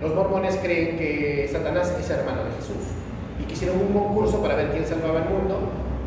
[0.00, 3.02] Los mormones creen que Satanás es hermano de Jesús.
[3.40, 5.58] Y que hicieron un concurso para ver quién salvaba el mundo.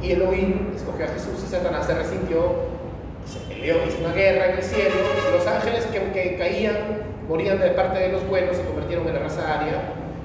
[0.02, 2.76] Y Elohim escogió a Jesús y Satanás se resintió
[3.66, 4.94] Dios hizo una guerra en el cielo,
[5.34, 6.76] los ángeles que, que caían,
[7.28, 9.82] morían de parte de los buenos, se convirtieron en la raza aria,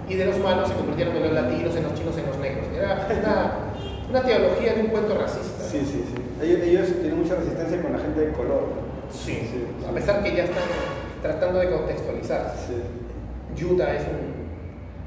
[0.07, 2.67] y de los malos se convirtieron en los latinos, en los chinos, en los negros.
[2.77, 3.53] Era una,
[4.11, 5.65] una teología de un cuento racista.
[5.65, 6.23] Sí, sí, sí.
[6.43, 8.65] Ellos, ellos tienen mucha resistencia con la gente de color.
[9.11, 10.63] Sí, Sí, a pesar que ya están
[11.23, 12.55] tratando de contextualizar.
[12.55, 13.65] Sí.
[13.65, 14.30] Utah es un...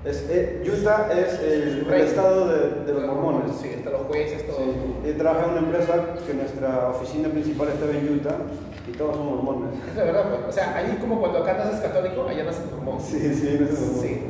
[0.06, 3.56] Es, eh, Utah es el, el estado de, de los mormones.
[3.62, 4.58] Sí, están los jueces, todo.
[4.58, 5.08] Sí.
[5.08, 5.94] Yo trabajo en una empresa
[6.28, 8.38] que nuestra oficina principal está en Utah
[8.86, 9.80] y todos son mormones.
[9.90, 10.42] Es la verdad, pues.
[10.50, 13.00] O sea, allí como cuando acá naces católico, allá naces mormón.
[13.00, 14.02] Sí, sí, cómo.
[14.02, 14.22] Sí.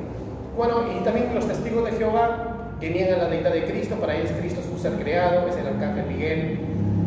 [0.55, 4.31] Bueno, y también los testigos de Jehová que niegan la deidad de Cristo, para ellos
[4.39, 6.59] Cristo es un ser creado, es el arcángel Miguel,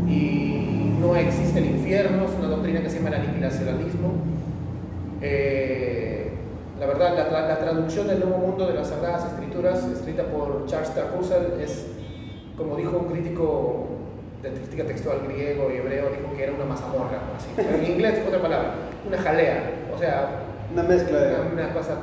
[0.09, 4.13] y no existe el infierno, es una doctrina que se llama el aniquilacionalismo.
[5.21, 6.16] Eh,
[6.81, 10.67] la verdad, la, tra- la traducción del Nuevo Mundo de las Sagradas Escrituras, escrita por
[10.67, 11.87] Charles Russell, es,
[12.57, 13.87] como dijo un crítico
[14.43, 17.49] de crítica textual griego y hebreo, dijo que era una mazamorra, así.
[17.57, 18.75] Pero en inglés otra palabra,
[19.07, 20.29] una jalea, o sea,
[20.73, 21.35] Una mezcla de.
[21.35, 21.95] una, una cosa,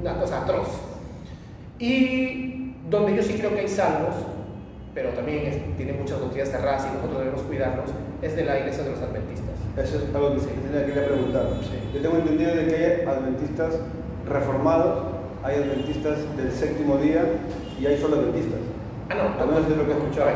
[0.00, 0.68] una cosa atroz.
[1.78, 4.14] Y donde yo sí creo que hay salvos,
[4.94, 7.90] pero también es- tiene muchas doctrinas cerradas y nosotros debemos cuidarnos,
[8.22, 9.54] es de la iglesia de los adventistas.
[9.76, 11.42] Eso es algo que se tenía que ir a preguntar.
[11.62, 11.76] Sí.
[11.94, 13.74] Yo tengo entendido de que hay adventistas
[14.28, 14.98] reformados,
[15.42, 17.22] hay adventistas del séptimo día
[17.80, 18.60] y hay solo adventistas.
[19.10, 20.30] Ah, no, Al menos de lo que he escuchado.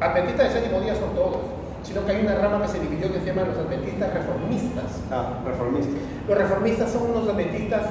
[0.00, 1.38] Adventistas del séptimo día son todos,
[1.82, 4.84] sino que hay una rama que se dividió que se llama los adventistas reformistas.
[5.10, 5.94] Ah, reformistas.
[6.28, 7.82] Los reformistas son unos adventistas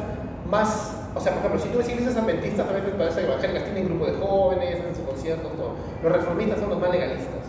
[0.50, 3.86] más, o sea, por ejemplo, si tú ves iglesias adventistas, a veces parecen evangélicas, tienen
[3.86, 5.74] grupo de jóvenes, hacen sus conciertos, todo.
[6.02, 7.46] Los reformistas son los más legalistas.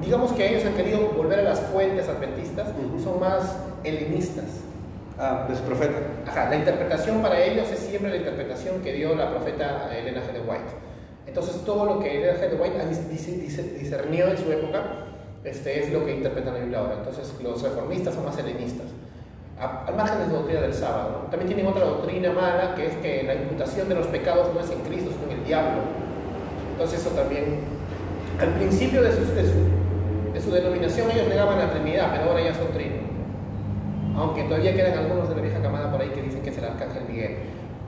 [0.00, 3.02] Digamos que ellos han querido volver a las fuentes adventistas, Ujú.
[3.02, 4.44] son más helenistas.
[5.18, 5.94] Ah, de su profeta.
[6.26, 10.32] Ajá, la interpretación para ellos es siempre la interpretación que dio la profeta Elena G.
[10.34, 10.72] de White.
[11.26, 12.50] Entonces, todo lo que Elena G.
[12.50, 14.82] de White dis- dis- discernió en su época
[15.44, 16.94] este, es lo que interpreta la Biblia ahora.
[16.98, 18.86] Entonces, los reformistas son más helenistas.
[19.58, 21.20] A- Al margen de la doctrina del sábado.
[21.24, 21.30] ¿no?
[21.30, 24.70] También tienen otra doctrina mala, que es que la imputación de los pecados no es
[24.70, 25.80] en Cristo, sino en el diablo.
[26.72, 27.60] Entonces, eso también.
[28.38, 32.42] Al principio de, sus- de su, de su denominación, ellos negaban la Trinidad, pero ahora
[32.44, 32.95] ya son trinos.
[34.16, 36.64] Aunque todavía quedan algunos de la vieja camada por ahí que dicen que es el
[36.64, 37.36] arcángel Miguel.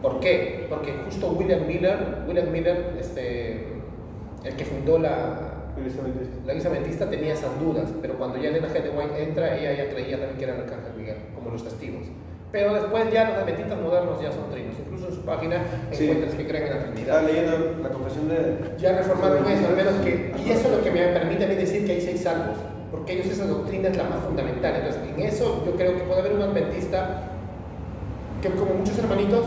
[0.03, 0.67] ¿Por qué?
[0.69, 1.99] Porque justo William Miller,
[2.29, 3.67] William Miller, este,
[4.45, 5.41] el que fundó la,
[5.77, 8.83] la iglesia adventista, tenía esas dudas, pero cuando ya Elena G.
[8.83, 12.03] de White entra, ella ya creía también que era el arcángel Miguel, como los testigos.
[12.53, 14.75] Pero después ya los adventistas modernos ya son trinos.
[14.79, 16.05] Incluso en su página Sí.
[16.05, 17.23] encuentras que creen en la Trinidad.
[17.27, 18.57] leyendo la confesión de.
[18.79, 20.33] Ya reformaron eso, al menos que...
[20.43, 22.57] Y eso es lo que me permite a mí decir que hay seis salvos,
[22.91, 24.75] porque ellos esa doctrina es la más fundamental.
[24.77, 27.23] Entonces, en eso yo creo que puede haber un adventista
[28.43, 29.45] que, como muchos hermanitos,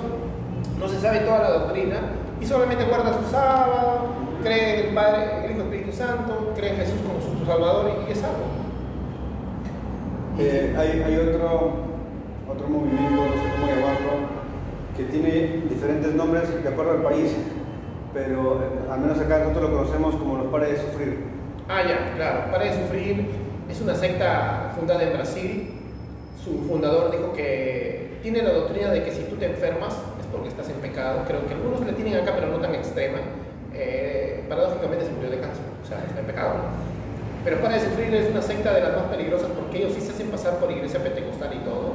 [0.79, 1.97] no se sabe toda la doctrina
[2.41, 4.07] y solamente guarda su sábado,
[4.43, 8.11] cree en el Padre, y el Espíritu Santo, cree en Jesús como su, Salvador y,
[8.11, 8.45] es salvo.
[10.39, 11.71] Eh, hay, hay otro,
[12.49, 14.41] otro movimiento, no sé cómo llamarlo,
[14.95, 17.35] que tiene diferentes nombres de acuerdo al país,
[18.13, 21.30] pero eh, al menos acá nosotros lo conocemos como los pares de sufrir.
[21.67, 22.51] Ah, ya, claro.
[22.51, 23.25] Para de sufrir
[23.69, 25.69] es una secta fundada en Brasil.
[26.43, 30.49] Su fundador dijo que tiene la doctrina de que si tú te enfermas es porque
[30.49, 31.23] estás en pecado.
[31.27, 33.19] Creo que algunos le tienen acá, pero no tan extrema.
[33.73, 36.55] Eh, paradójicamente se murió de cáncer, o sea, está en pecado.
[37.43, 40.11] Pero para de sufrir es una secta de las más peligrosas porque ellos sí se
[40.11, 41.93] hacen pasar por iglesia pentecostal y todo,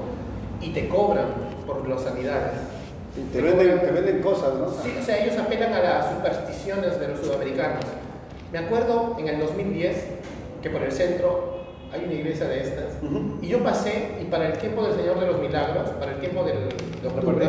[0.60, 1.26] y te cobran
[1.66, 2.58] por las sanidades.
[3.16, 4.68] Y te venden, te venden cosas, ¿no?
[4.70, 7.84] Sí, o sea, ellos apelan a las supersticiones de los sudamericanos.
[8.52, 9.96] Me acuerdo en el 2010
[10.62, 11.56] que por el centro
[11.92, 12.84] hay una iglesia de estas.
[13.02, 13.38] Ujú.
[13.42, 16.42] Y yo pasé, y para el tiempo del Señor de los Milagros, para el tiempo
[16.44, 17.46] del de octubre,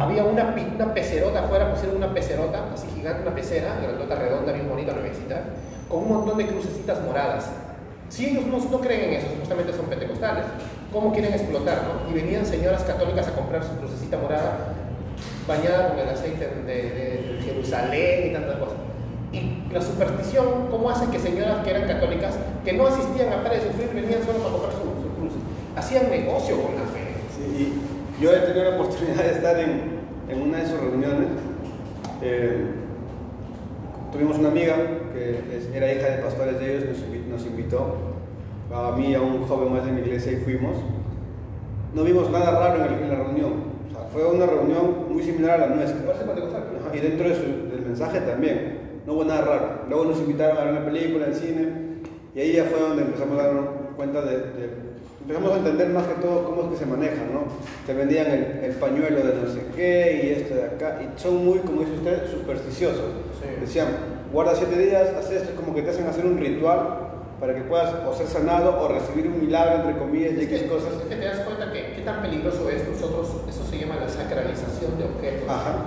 [0.00, 4.68] había una, una pecerota afuera, pusieron una pecerota, así gigante, una pecera, grandota, redonda, bien
[4.68, 5.42] bonita, nuevecita,
[5.88, 7.48] con un montón de crucecitas moradas.
[8.08, 10.44] Si ellos no, no creen en eso, supuestamente son pentecostales,
[10.92, 11.78] ¿cómo quieren explotar?
[11.84, 12.10] no?
[12.10, 14.74] Y venían señoras católicas a comprar su crucecita morada,
[15.46, 18.76] bañada con el aceite de, de- de Jerusalén y tantas cosas.
[19.72, 23.62] La superstición, ¿cómo hace que señoras que eran católicas, que no asistían a Para de
[23.62, 25.32] Sufrir, venían solo para comprar su, su cruz?
[25.76, 27.16] Hacían negocio con la fe.
[27.34, 27.72] Sí,
[28.20, 29.82] y yo he tenido la oportunidad de estar en,
[30.28, 31.28] en una de sus reuniones.
[32.20, 32.66] Eh,
[34.12, 34.76] tuvimos una amiga
[35.14, 35.40] que
[35.74, 37.96] era hija de pastores de ellos, nos, invi- nos invitó
[38.74, 40.76] a mí y a un joven más de mi iglesia y fuimos.
[41.94, 43.52] No vimos nada raro en, la reunión.
[43.88, 45.98] O sea, fue una reunión muy similar a la nuestra.
[46.92, 48.71] Y dentro de su- del mensaje también,
[49.06, 49.68] no hubo nada raro.
[49.88, 51.68] Luego nos invitaron a ver una película en cine
[52.34, 53.64] y ahí ya fue donde empezamos a darnos
[53.96, 54.92] cuenta de, de-
[55.22, 57.44] Empezamos a entender más que todo cómo es que se manejan, ¿no?
[57.86, 61.44] Te vendían el, el pañuelo de no sé qué y esto de acá, y son
[61.44, 63.04] muy, como dice usted, supersticiosos.
[63.40, 63.60] Sí.
[63.60, 63.86] Decían,
[64.32, 66.98] guarda siete días, haz esto, es como que te hacen hacer un ritual
[67.38, 70.92] para que puedas o ser sanado o recibir un milagro, entre comillas, que, X cosas.
[70.94, 74.08] es que te das cuenta que qué tan peligroso es nosotros, eso se llama la
[74.08, 75.48] sacralización de objetos.
[75.48, 75.84] Ajá.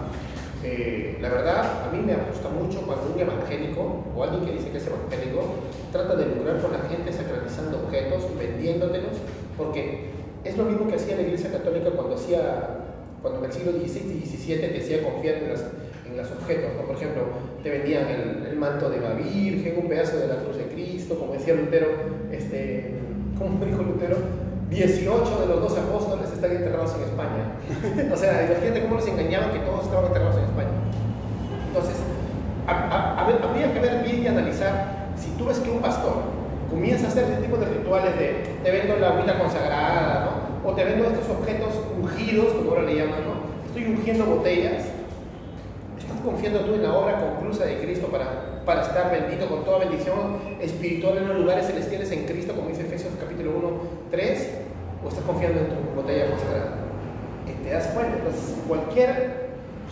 [0.67, 4.71] Eh, la verdad, a mí me asusta mucho cuando un evangélico o alguien que dice
[4.71, 5.45] que es evangélico
[5.91, 9.13] trata de lucrar con la gente sacralizando objetos, vendiéndotelos,
[9.57, 10.09] porque
[10.43, 12.79] es lo mismo que hacía la Iglesia Católica cuando hacía,
[13.21, 15.49] cuando en el siglo XVI y XVII te hacía confiar en,
[16.17, 16.87] los objetos, ¿no?
[16.87, 17.23] Por ejemplo,
[17.61, 21.19] te vendían el, el manto de la Virgen, un pedazo de la cruz de Cristo,
[21.19, 21.89] como decía Lutero,
[22.31, 22.95] este,
[23.37, 24.17] ¿cómo dijo Lutero?
[24.69, 28.09] 18 de los 12 apóstoles están enterrados en España.
[28.13, 30.75] O sea, imagínate cómo les engañaban que todos estaban enterrados en España.
[31.67, 31.95] Entonces,
[32.67, 36.13] a- habría que ver bien y analizar si tú ves que un pastor
[36.69, 40.25] comienza a hacer ese tipo de rituales de te vendo la agüita consagrada,
[40.63, 40.69] ¿no?
[40.69, 41.69] O te vendo estos objetos
[42.01, 43.33] ungidos, como ahora le llaman, ¿no?
[43.67, 44.83] Estoy ungiendo botellas.
[45.99, 49.79] ¿Estás confiando tú en la obra conclusa de Cristo para, para estar bendito con toda
[49.79, 53.67] bendición espiritual en los lugares celestiales en Cristo, como dice Efesios capítulo 1,
[54.11, 54.49] 3?
[55.03, 56.75] ¿O estás confiando en tu botella consagrada?
[57.63, 59.45] Te das cuenta, entonces cualquier,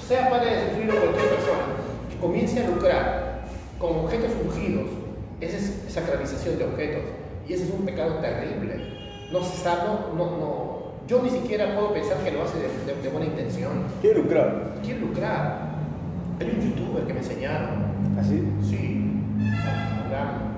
[0.08, 1.64] sea padre de sufrir o cualquier persona
[2.10, 3.42] que comience a lucrar
[3.80, 4.88] con objetos ungidos,
[5.42, 7.02] esa es sacralización de objetos.
[7.48, 8.76] Y ese es un pecado terrible.
[9.32, 10.74] No se sabe, no, no, no-
[11.08, 13.72] yo ni siquiera puedo pensar que lo hace de, de- de buena intención.
[14.02, 14.76] Quiere lucrar.
[14.84, 15.74] Quiere lucrar.
[16.40, 17.84] Hay un youtuber que me enseñaron.
[18.20, 18.42] ¿Así?
[18.70, 19.22] Sí.
[20.06, 20.54] Abraham.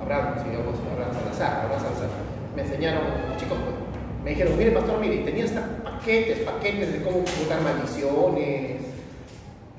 [0.00, 2.08] Abraham, sí, Abraham Salazar, Abraham Salazar.
[2.58, 3.02] Me enseñaron,
[3.38, 3.76] chicos, pues,
[4.24, 8.82] me dijeron, mire pastor, mire, tenía hasta paquetes, paquetes de cómo botar maldiciones.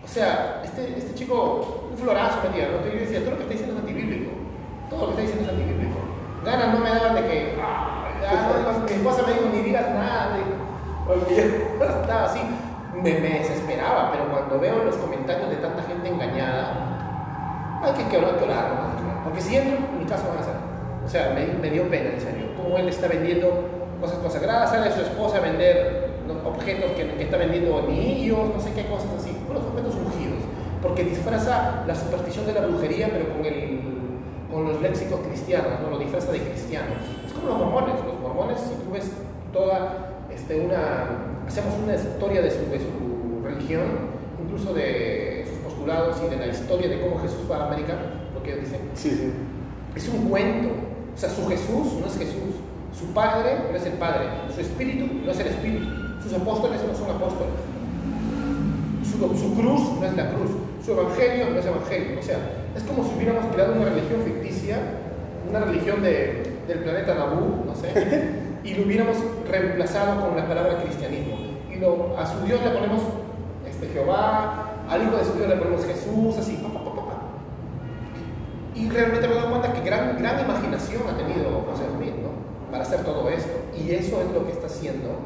[0.01, 2.85] O sea, este, este chico, un florazo me ¿no?
[2.87, 4.31] Yo decía, todo lo que está diciendo es antibíblico.
[4.89, 5.99] Todo lo que está diciendo es antibíblico.
[6.45, 10.37] Ganas no me daban de que, ah, mi esposa me dijo, ni digas nada.
[10.39, 12.39] yo estaba así,
[12.95, 18.17] me, me desesperaba, pero cuando veo los comentarios de tanta gente engañada, hay que, que
[18.19, 19.23] orar, que orar, ¿no?
[19.25, 20.55] Porque si entro, en mi caso van a ser.
[21.03, 22.48] O sea, me, me dio pena, en serio.
[22.69, 23.49] Cómo él está vendiendo
[23.99, 26.07] cosas consagradas, sale su esposa a vender
[26.45, 29.31] objetos que, que está vendiendo anillos, no sé qué cosas así.
[29.47, 30.43] Puros objetos ungidos.
[30.79, 33.81] Porque disfraza la superstición de la brujería, pero con, el,
[34.51, 35.89] con los léxicos cristianos, ¿no?
[35.89, 36.91] Lo disfraza de cristiano.
[37.25, 37.95] Es como los mormones.
[38.05, 39.13] Los mormones, si tú ves
[39.51, 41.47] toda este, una...
[41.47, 43.81] Hacemos una historia de su, de su religión,
[44.45, 47.95] incluso de sus postulados y de la historia de cómo Jesús fue a América,
[48.35, 48.81] lo que ellos dicen.
[48.93, 49.33] Sí, sí.
[49.95, 50.88] Es un cuento.
[51.19, 52.55] O sea, su Jesús no es Jesús.
[52.97, 54.27] Su Padre no es el Padre.
[54.55, 55.85] Su Espíritu no es el Espíritu.
[56.23, 57.51] Sus apóstoles no son apóstoles.
[59.03, 60.51] Su, su cruz no es la cruz.
[60.85, 62.19] Su Evangelio no es Evangelio.
[62.19, 62.37] O sea,
[62.73, 64.77] es como si hubiéramos creado una religión ficticia,
[65.49, 67.89] una religión de- del planeta Nabú, no sé,
[68.63, 69.17] y lo hubiéramos
[69.49, 71.35] reemplazado con la palabra cristianismo.
[71.73, 73.01] Y lo, a su Dios le ponemos
[73.67, 76.58] este, Jehová, al Hijo de su Dios le ponemos Jesús, así,
[78.79, 82.71] Y realmente me doy cuenta que gran, gran imaginación ha tenido José Smith, ¿no?
[82.71, 83.51] Para hacer todo esto.
[83.77, 85.19] Y eso es lo que está haciendo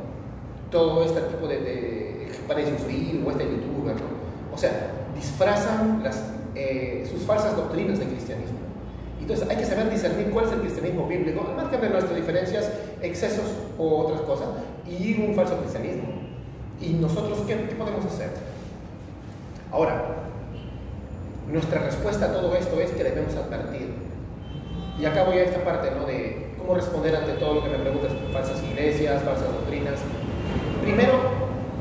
[0.71, 4.23] todo este tipo de, de sufrir o este youtuber, ¿no?
[4.51, 6.23] O sea, disfrazan las,
[6.55, 8.57] eh, sus falsas doctrinas de cristianismo.
[9.21, 12.71] Entonces hay que saber discernir cuál es el cristianismo bíblico, al margen de nuestras diferencias,
[13.03, 13.45] excesos
[13.77, 14.47] o otras cosas,
[14.89, 16.09] y un falso cristianismo.
[16.81, 18.31] ¿Y nosotros qué, qué podemos hacer?
[19.71, 20.22] Ahora,
[21.51, 23.93] nuestra respuesta a todo esto es que debemos advertir.
[24.99, 26.05] Y acá voy a esta parte, ¿no?
[26.05, 29.99] De cómo responder ante todo lo que me preguntas, falsas iglesias, falsas doctrinas.
[30.81, 31.13] Primero,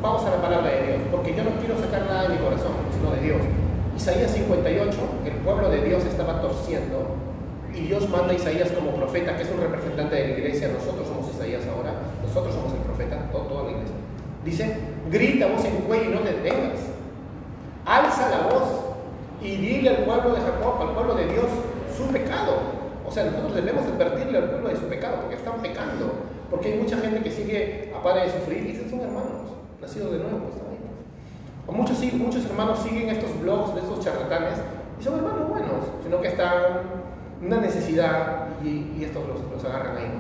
[0.01, 2.73] vamos a la palabra de Dios, porque yo no quiero sacar nada de mi corazón,
[2.97, 3.41] sino de Dios.
[3.97, 7.15] Isaías 58, el pueblo de Dios estaba torciendo
[7.75, 11.07] y Dios manda a Isaías como profeta, que es un representante de la iglesia, nosotros
[11.07, 11.93] somos Isaías ahora,
[12.27, 13.95] nosotros somos el profeta, todo- toda la iglesia.
[14.45, 14.77] Dice,
[15.11, 16.81] grita voz en cuello y no te detengas.
[17.85, 18.82] Alza la voz
[19.43, 21.47] y dile al pueblo de Jacob, al pueblo de Dios,
[21.97, 22.59] su pecado.
[23.07, 26.13] O sea, nosotros debemos advertirle al pueblo de su pecado, porque están pecando.
[26.51, 30.19] Porque hay mucha gente que sigue a par de sufrir y son hermanos, nacidos de
[30.19, 30.37] nuevo.
[30.37, 30.79] ahí.
[31.67, 34.59] O muchos, muchos hermanos siguen estos blogs de estos charlatanes
[35.01, 37.03] y son hermanos buenos, sino que están
[37.45, 40.11] una necesidad y, estos los, agarran ahí.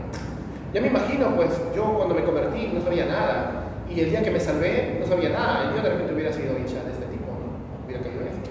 [0.72, 4.30] Ya me imagino, pues yo cuando me convertí no sabía nada y el día que
[4.30, 7.26] me salvé no sabía nada y yo de repente hubiera sido hincha de este tipo,
[7.26, 7.84] ¿no?
[7.86, 8.50] Hubiera caído en esto.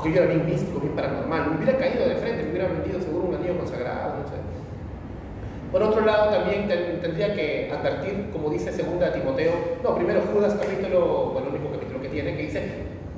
[0.00, 3.00] O yo era bien místico, bien paranormal, me hubiera caído de frente, me hubiera vendido
[3.00, 4.34] seguro un anillo consagrado, no sé.
[5.72, 10.54] Por otro lado, también ten- tendría que advertir, como dice 2 Timoteo, no, primero Judas
[10.60, 12.62] capítulo, bueno, el único capítulo que tiene, que dice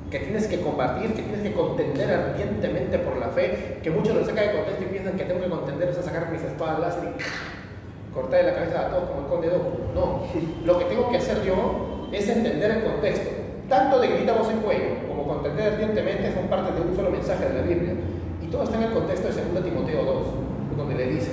[0.09, 4.25] que tienes que combatir, que tienes que contender ardientemente por la fe, que muchos lo
[4.25, 8.13] sacan de contexto y piensan que tengo que contender, es a sacar mis espadas y
[8.13, 9.93] cortarle la cabeza a todos como el conde Dooku.
[9.95, 10.23] No,
[10.65, 13.29] lo que tengo que hacer yo es entender el contexto.
[13.69, 14.83] Tanto de grita voz en cuello
[15.21, 17.93] como contender ardientemente son parte de un solo mensaje de la Biblia.
[18.41, 20.77] Y todo está en el contexto de 2 Timoteo 2.
[20.77, 21.31] donde le dice,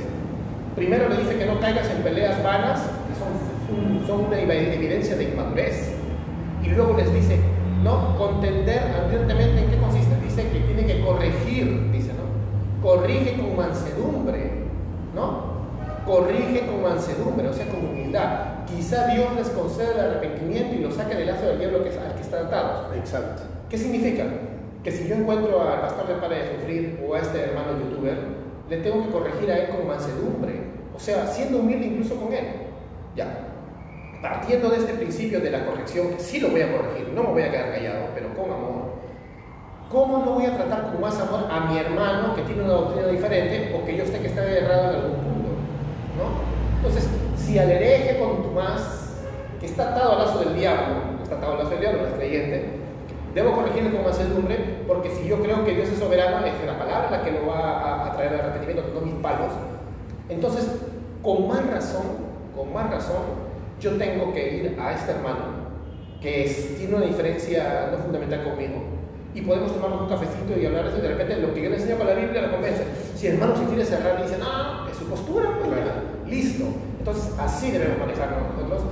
[0.75, 5.25] primero le dice que no caigas en peleas vanas, que son, son una evidencia de
[5.25, 5.93] inmadurez,
[6.63, 7.39] y luego les dice,
[7.83, 12.83] no, contender ardientemente en qué consiste, dice que tiene que corregir, dice, ¿no?
[12.83, 14.65] Corrige con mansedumbre,
[15.15, 15.59] ¿no?
[16.05, 18.65] Corrige con mansedumbre, o sea, con humildad.
[18.67, 22.21] Quizá Dios les conceda el arrepentimiento y lo saque del lazo del diablo al que
[22.21, 22.97] están atados.
[22.97, 23.58] Exacto.
[23.69, 24.25] ¿Qué significa?
[24.83, 28.17] Que si yo encuentro al pastor de Para de Sufrir o a este hermano youtuber,
[28.69, 30.61] le tengo que corregir a él con mansedumbre,
[30.95, 32.47] o sea, siendo humilde incluso con él.
[33.15, 33.49] Ya,
[34.23, 37.31] partiendo de este principio de la corrección, que sí lo voy a corregir, no me
[37.31, 38.95] voy a quedar callado, pero con amor,
[39.91, 43.09] ¿cómo no voy a tratar con más amor a mi hermano que tiene una doctrina
[43.09, 45.49] diferente o que yo sé que está errado en algún punto?
[46.17, 46.77] ¿no?
[46.77, 49.15] Entonces, si al hereje con más,
[49.61, 52.15] que está atado al lazo del diablo, está atado al lazo del diablo, no es
[52.15, 52.78] creyente,
[53.39, 57.09] debo corregirle con mansedumbre, porque si yo creo que Dios es soberano, es la palabra
[57.11, 59.53] la que lo va a, traer al arrepentimiento, no mis palos.
[60.29, 60.69] Entonces,
[61.23, 62.03] con más razón,
[62.57, 63.23] con más razón,
[63.81, 65.69] yo tengo que ir a este hermano
[66.21, 68.83] que tiene una diferencia no fundamental conmigo
[69.33, 71.71] y podemos tomarnos un cafecito y hablar de eso y de repente lo que yo
[71.71, 72.83] le enseño con la Biblia lo convence.
[73.15, 75.71] Si el hermano se quiere cerrar y dice, no, es su postura, pues
[76.29, 76.65] listo.
[76.99, 78.83] Entonces así debemos manejarnos nosotros.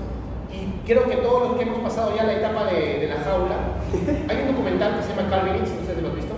[0.52, 3.56] Y creo que todos los que hemos pasado ya la etapa de, la jaula,
[4.28, 6.34] hay un documental que se llama Calvinist, no sé si lo has visto.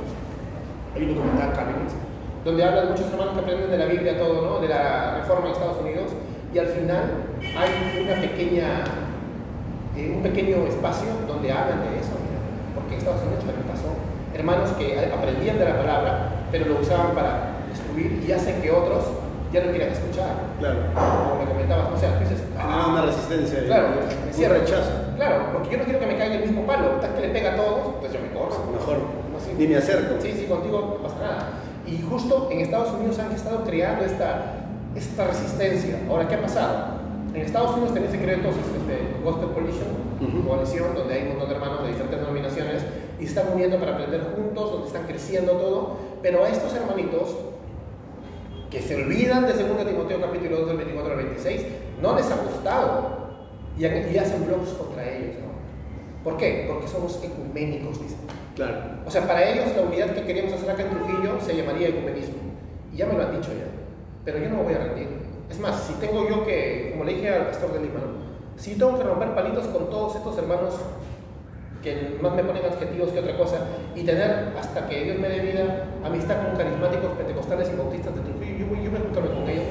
[0.95, 1.97] Hay un documental Calvinist,
[2.45, 4.61] donde habla de muchos hermanos que aprenden de la Biblia todo, ¿no?
[4.61, 6.13] De la reforma en Estados Unidos
[6.55, 7.05] y al final
[7.43, 8.85] hay una pequeña,
[9.97, 12.17] eh, un pequeño espacio donde hablan de eso,
[12.75, 13.93] porque en Estados Unidos también pasó.
[14.35, 19.05] Hermanos que aprendían de la palabra, pero lo usaban para destruir y hacen que otros
[19.53, 20.35] ya no quieran escuchar.
[20.59, 20.79] Claro.
[20.95, 23.65] Como me comentabas, o sea, dices, ah, una resistencia.
[23.65, 23.89] Claro,
[24.27, 24.91] me cierra rechazo.
[25.17, 27.55] Claro, porque yo no quiero que me caiga el mismo palo, tal que le pega
[27.55, 28.73] a todos, pues yo me corro.
[28.73, 28.97] Mejor,
[29.57, 30.21] ni me acerco.
[30.21, 31.49] Sí, sí, contigo no pasa nada.
[31.87, 34.59] Y justo en Estados Unidos han estado creando esta
[34.99, 36.01] esta resistencia.
[36.09, 36.99] Ahora, ¿qué ha pasado?
[37.35, 41.49] En Estados Unidos también se creó entonces este Gospel Coalition, coalición, donde hay un montón
[41.51, 42.83] de hermanos de diferentes denominaciones
[43.21, 45.97] y se están uniendo para aprender juntos, donde están creciendo todo.
[46.23, 47.37] Pero a estos hermanitos
[48.71, 51.63] que se olvidan de 2 Timoteo capítulo 2 del 24 al 26,
[52.03, 53.19] no les ha gustado
[53.79, 55.37] y, hacen blogs contra ellos.
[55.41, 56.25] ¿no?
[56.25, 56.67] ¿Por qué?
[56.69, 58.19] Porque somos ecuménicos, dicen.
[58.55, 58.77] Claro.
[59.07, 62.39] O sea, para ellos la unidad que queríamos hacer acá en Trujillo se llamaría ecumenismo.
[62.93, 63.79] Y ya me lo han dicho ya
[64.25, 65.09] pero yo no me voy a rendir.
[65.49, 68.01] Es más, si tengo yo que, como le dije al pastor de Lima,
[68.57, 70.75] si tengo que romper palitos con todos estos hermanos
[71.83, 73.57] que más me ponen adjetivos que otra cosa,
[73.95, 78.23] y tener, hasta que Dios me dé vida, amistad con carismáticos pentecostales y bautistas de
[78.23, 79.65] Trujillo, yo, yo me juntarme con ellos,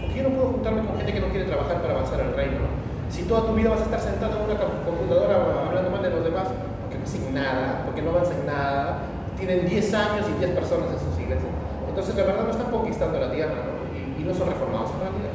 [0.00, 2.68] porque yo no puedo juntarme con gente que no quiere trabajar para avanzar el reino.
[3.08, 6.24] Si toda tu vida vas a estar sentado en una computadora hablando mal de los
[6.24, 6.46] demás,
[6.82, 8.98] porque no hacen nada, porque no avanzan nada,
[9.36, 11.50] tienen 10 años y 10 personas en sus iglesias.
[11.88, 13.80] Entonces, la verdad, no están conquistando la tierra, ¿no?
[14.20, 15.32] y no son reformados en realidad.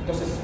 [0.00, 0.38] Entonces,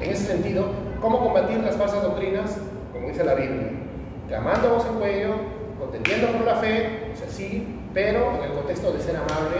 [0.00, 0.66] en ese sentido,
[1.00, 2.58] ¿cómo combatir las falsas doctrinas?
[2.92, 3.83] Como dice la Biblia,
[4.28, 5.34] clamando a voz en cuello,
[5.78, 9.56] contendiendo por la fe, o sea, sí, pero en el contexto de ser amable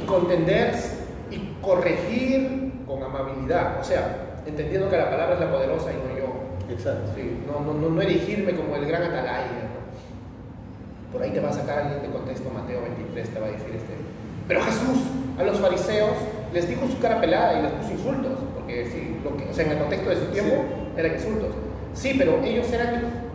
[0.00, 0.74] y contender
[1.30, 6.18] y corregir con amabilidad, o sea, entendiendo que la palabra es la poderosa y no
[6.18, 6.72] yo.
[6.72, 7.12] Exacto.
[7.14, 9.68] Sí, no, no, no, erigirme como el gran atalaya.
[11.12, 13.74] Por ahí te va a sacar alguien de contexto, Mateo 23 te va a decir
[13.74, 13.94] este.
[14.46, 14.98] Pero Jesús,
[15.38, 16.16] a los fariseos,
[16.52, 19.66] les dijo su cara pelada y les puso insultos, porque sí, lo que, o sea,
[19.66, 20.64] en el contexto de su tiempo
[20.96, 21.54] eran insultos.
[21.94, 23.29] Sí, pero ellos eran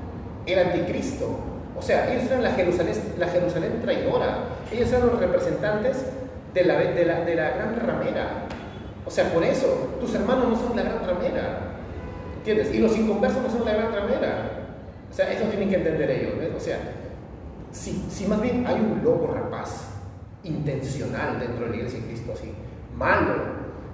[0.46, 1.39] el anticristo,
[1.78, 4.38] o sea, ellos eran la Jerusalén, la Jerusalén traidora,
[4.72, 6.06] ellos eran los representantes
[6.54, 8.28] de la, de, la, de la gran ramera.
[9.06, 11.60] O sea, por eso, tus hermanos no son la gran ramera,
[12.38, 12.74] ¿entiendes?
[12.74, 14.52] Y los inconversos no son la gran ramera.
[15.12, 16.50] O sea, eso tienen que entender ellos, ¿ves?
[16.56, 16.80] O sea,
[17.72, 19.89] si, si más bien hay un lobo rapaz
[20.43, 22.54] intencional dentro de la iglesia de Cristo, así,
[22.96, 23.34] malo,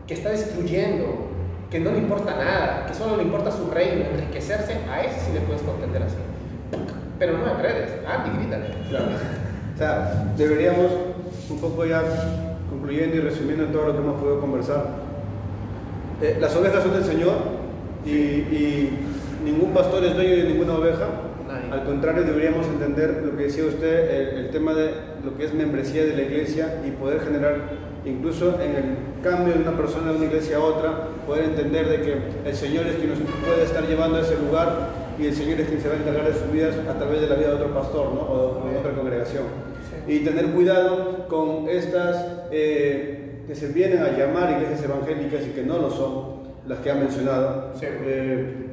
[0.07, 1.29] que está destruyendo,
[1.69, 5.31] que no le importa nada, que solo le importa su reino, enriquecerse, a ese sí
[5.33, 6.17] le puedes contender así.
[7.21, 8.65] Pero no en redes, Andy, grítale.
[8.89, 9.05] Claro.
[9.75, 10.91] O sea, deberíamos,
[11.51, 12.01] un poco ya
[12.67, 14.85] concluyendo y resumiendo todo lo que hemos podido conversar,
[16.19, 17.35] eh, las ovejas son del Señor
[18.07, 18.89] y,
[19.45, 21.05] ningún pastor es dueño de ninguna oveja.
[21.71, 24.89] Al contrario, deberíamos entender lo que decía usted, el, tema de
[25.23, 27.55] lo que es membresía de la iglesia y poder generar
[28.03, 28.83] incluso en el
[29.23, 32.17] cambio de una persona de una iglesia a otra, poder entender de que
[32.49, 35.67] el Señor es quien nos puede estar llevando a ese lugar y el Señor es
[35.67, 37.73] quien se va a encargar de sus vidas a través de la vida de otro
[37.73, 38.21] pastor ¿no?
[38.21, 39.43] o de otra congregación.
[40.07, 45.63] Y tener cuidado con estas eh, que se vienen a llamar iglesias evangélicas y que
[45.63, 47.71] no lo son, las que ha mencionado.
[47.81, 48.67] Eh,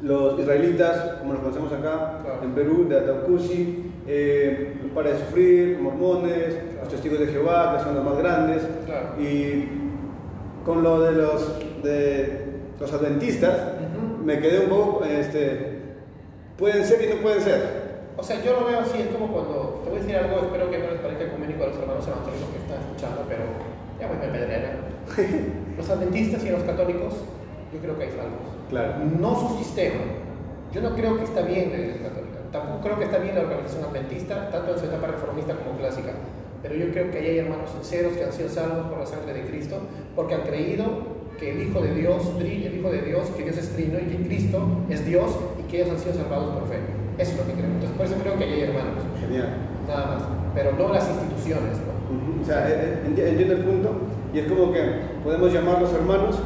[0.00, 6.54] los israelitas, como los conocemos acá, en Perú, de Ataucusi, eh, para de sufrir, mormones,
[6.78, 8.62] los testigos de Jehová, que son los más grandes,
[9.18, 9.64] y
[10.64, 12.44] con lo de los, de
[12.78, 13.56] los adventistas,
[14.24, 15.77] me quedé un poco, este,
[16.58, 17.88] pueden ser y no pueden ser.
[18.16, 20.70] O sea, yo lo veo así, es como cuando, te voy a decir algo, espero
[20.70, 23.44] que no les parezca ecuménico a los hermanos evangélicos que están escuchando, pero
[24.00, 24.76] ya voy a pedrear.
[25.78, 27.14] los adventistas y los católicos,
[27.72, 28.42] yo creo que hay salvos.
[28.68, 29.04] Claro.
[29.20, 30.02] No su sistema.
[30.74, 32.38] Yo no creo que está bien la iglesia católica.
[32.50, 36.12] Tampoco creo que está bien la organización adventista, tanto en su etapa reformista como clásica.
[36.60, 39.32] Pero yo creo que ahí hay hermanos sinceros que han sido salvos por la sangre
[39.32, 39.78] de Cristo,
[40.16, 40.84] porque han creído
[41.38, 44.26] que el Hijo de Dios, el Hijo de Dios, que Dios es trino y que
[44.26, 45.30] Cristo es Dios
[45.68, 46.78] que ellos han sido salvados por fe.
[47.18, 47.66] Eso es lo que creo.
[47.66, 49.04] Entonces, por eso creo que hay hermanos.
[49.20, 49.48] Genial.
[49.86, 50.22] Nada más.
[50.54, 51.78] Pero no las instituciones.
[51.78, 52.42] ¿no?
[52.42, 53.92] O sea, eh, eh, entiendo el punto
[54.32, 54.80] y es como que
[55.24, 56.38] podemos llamarlos hermanos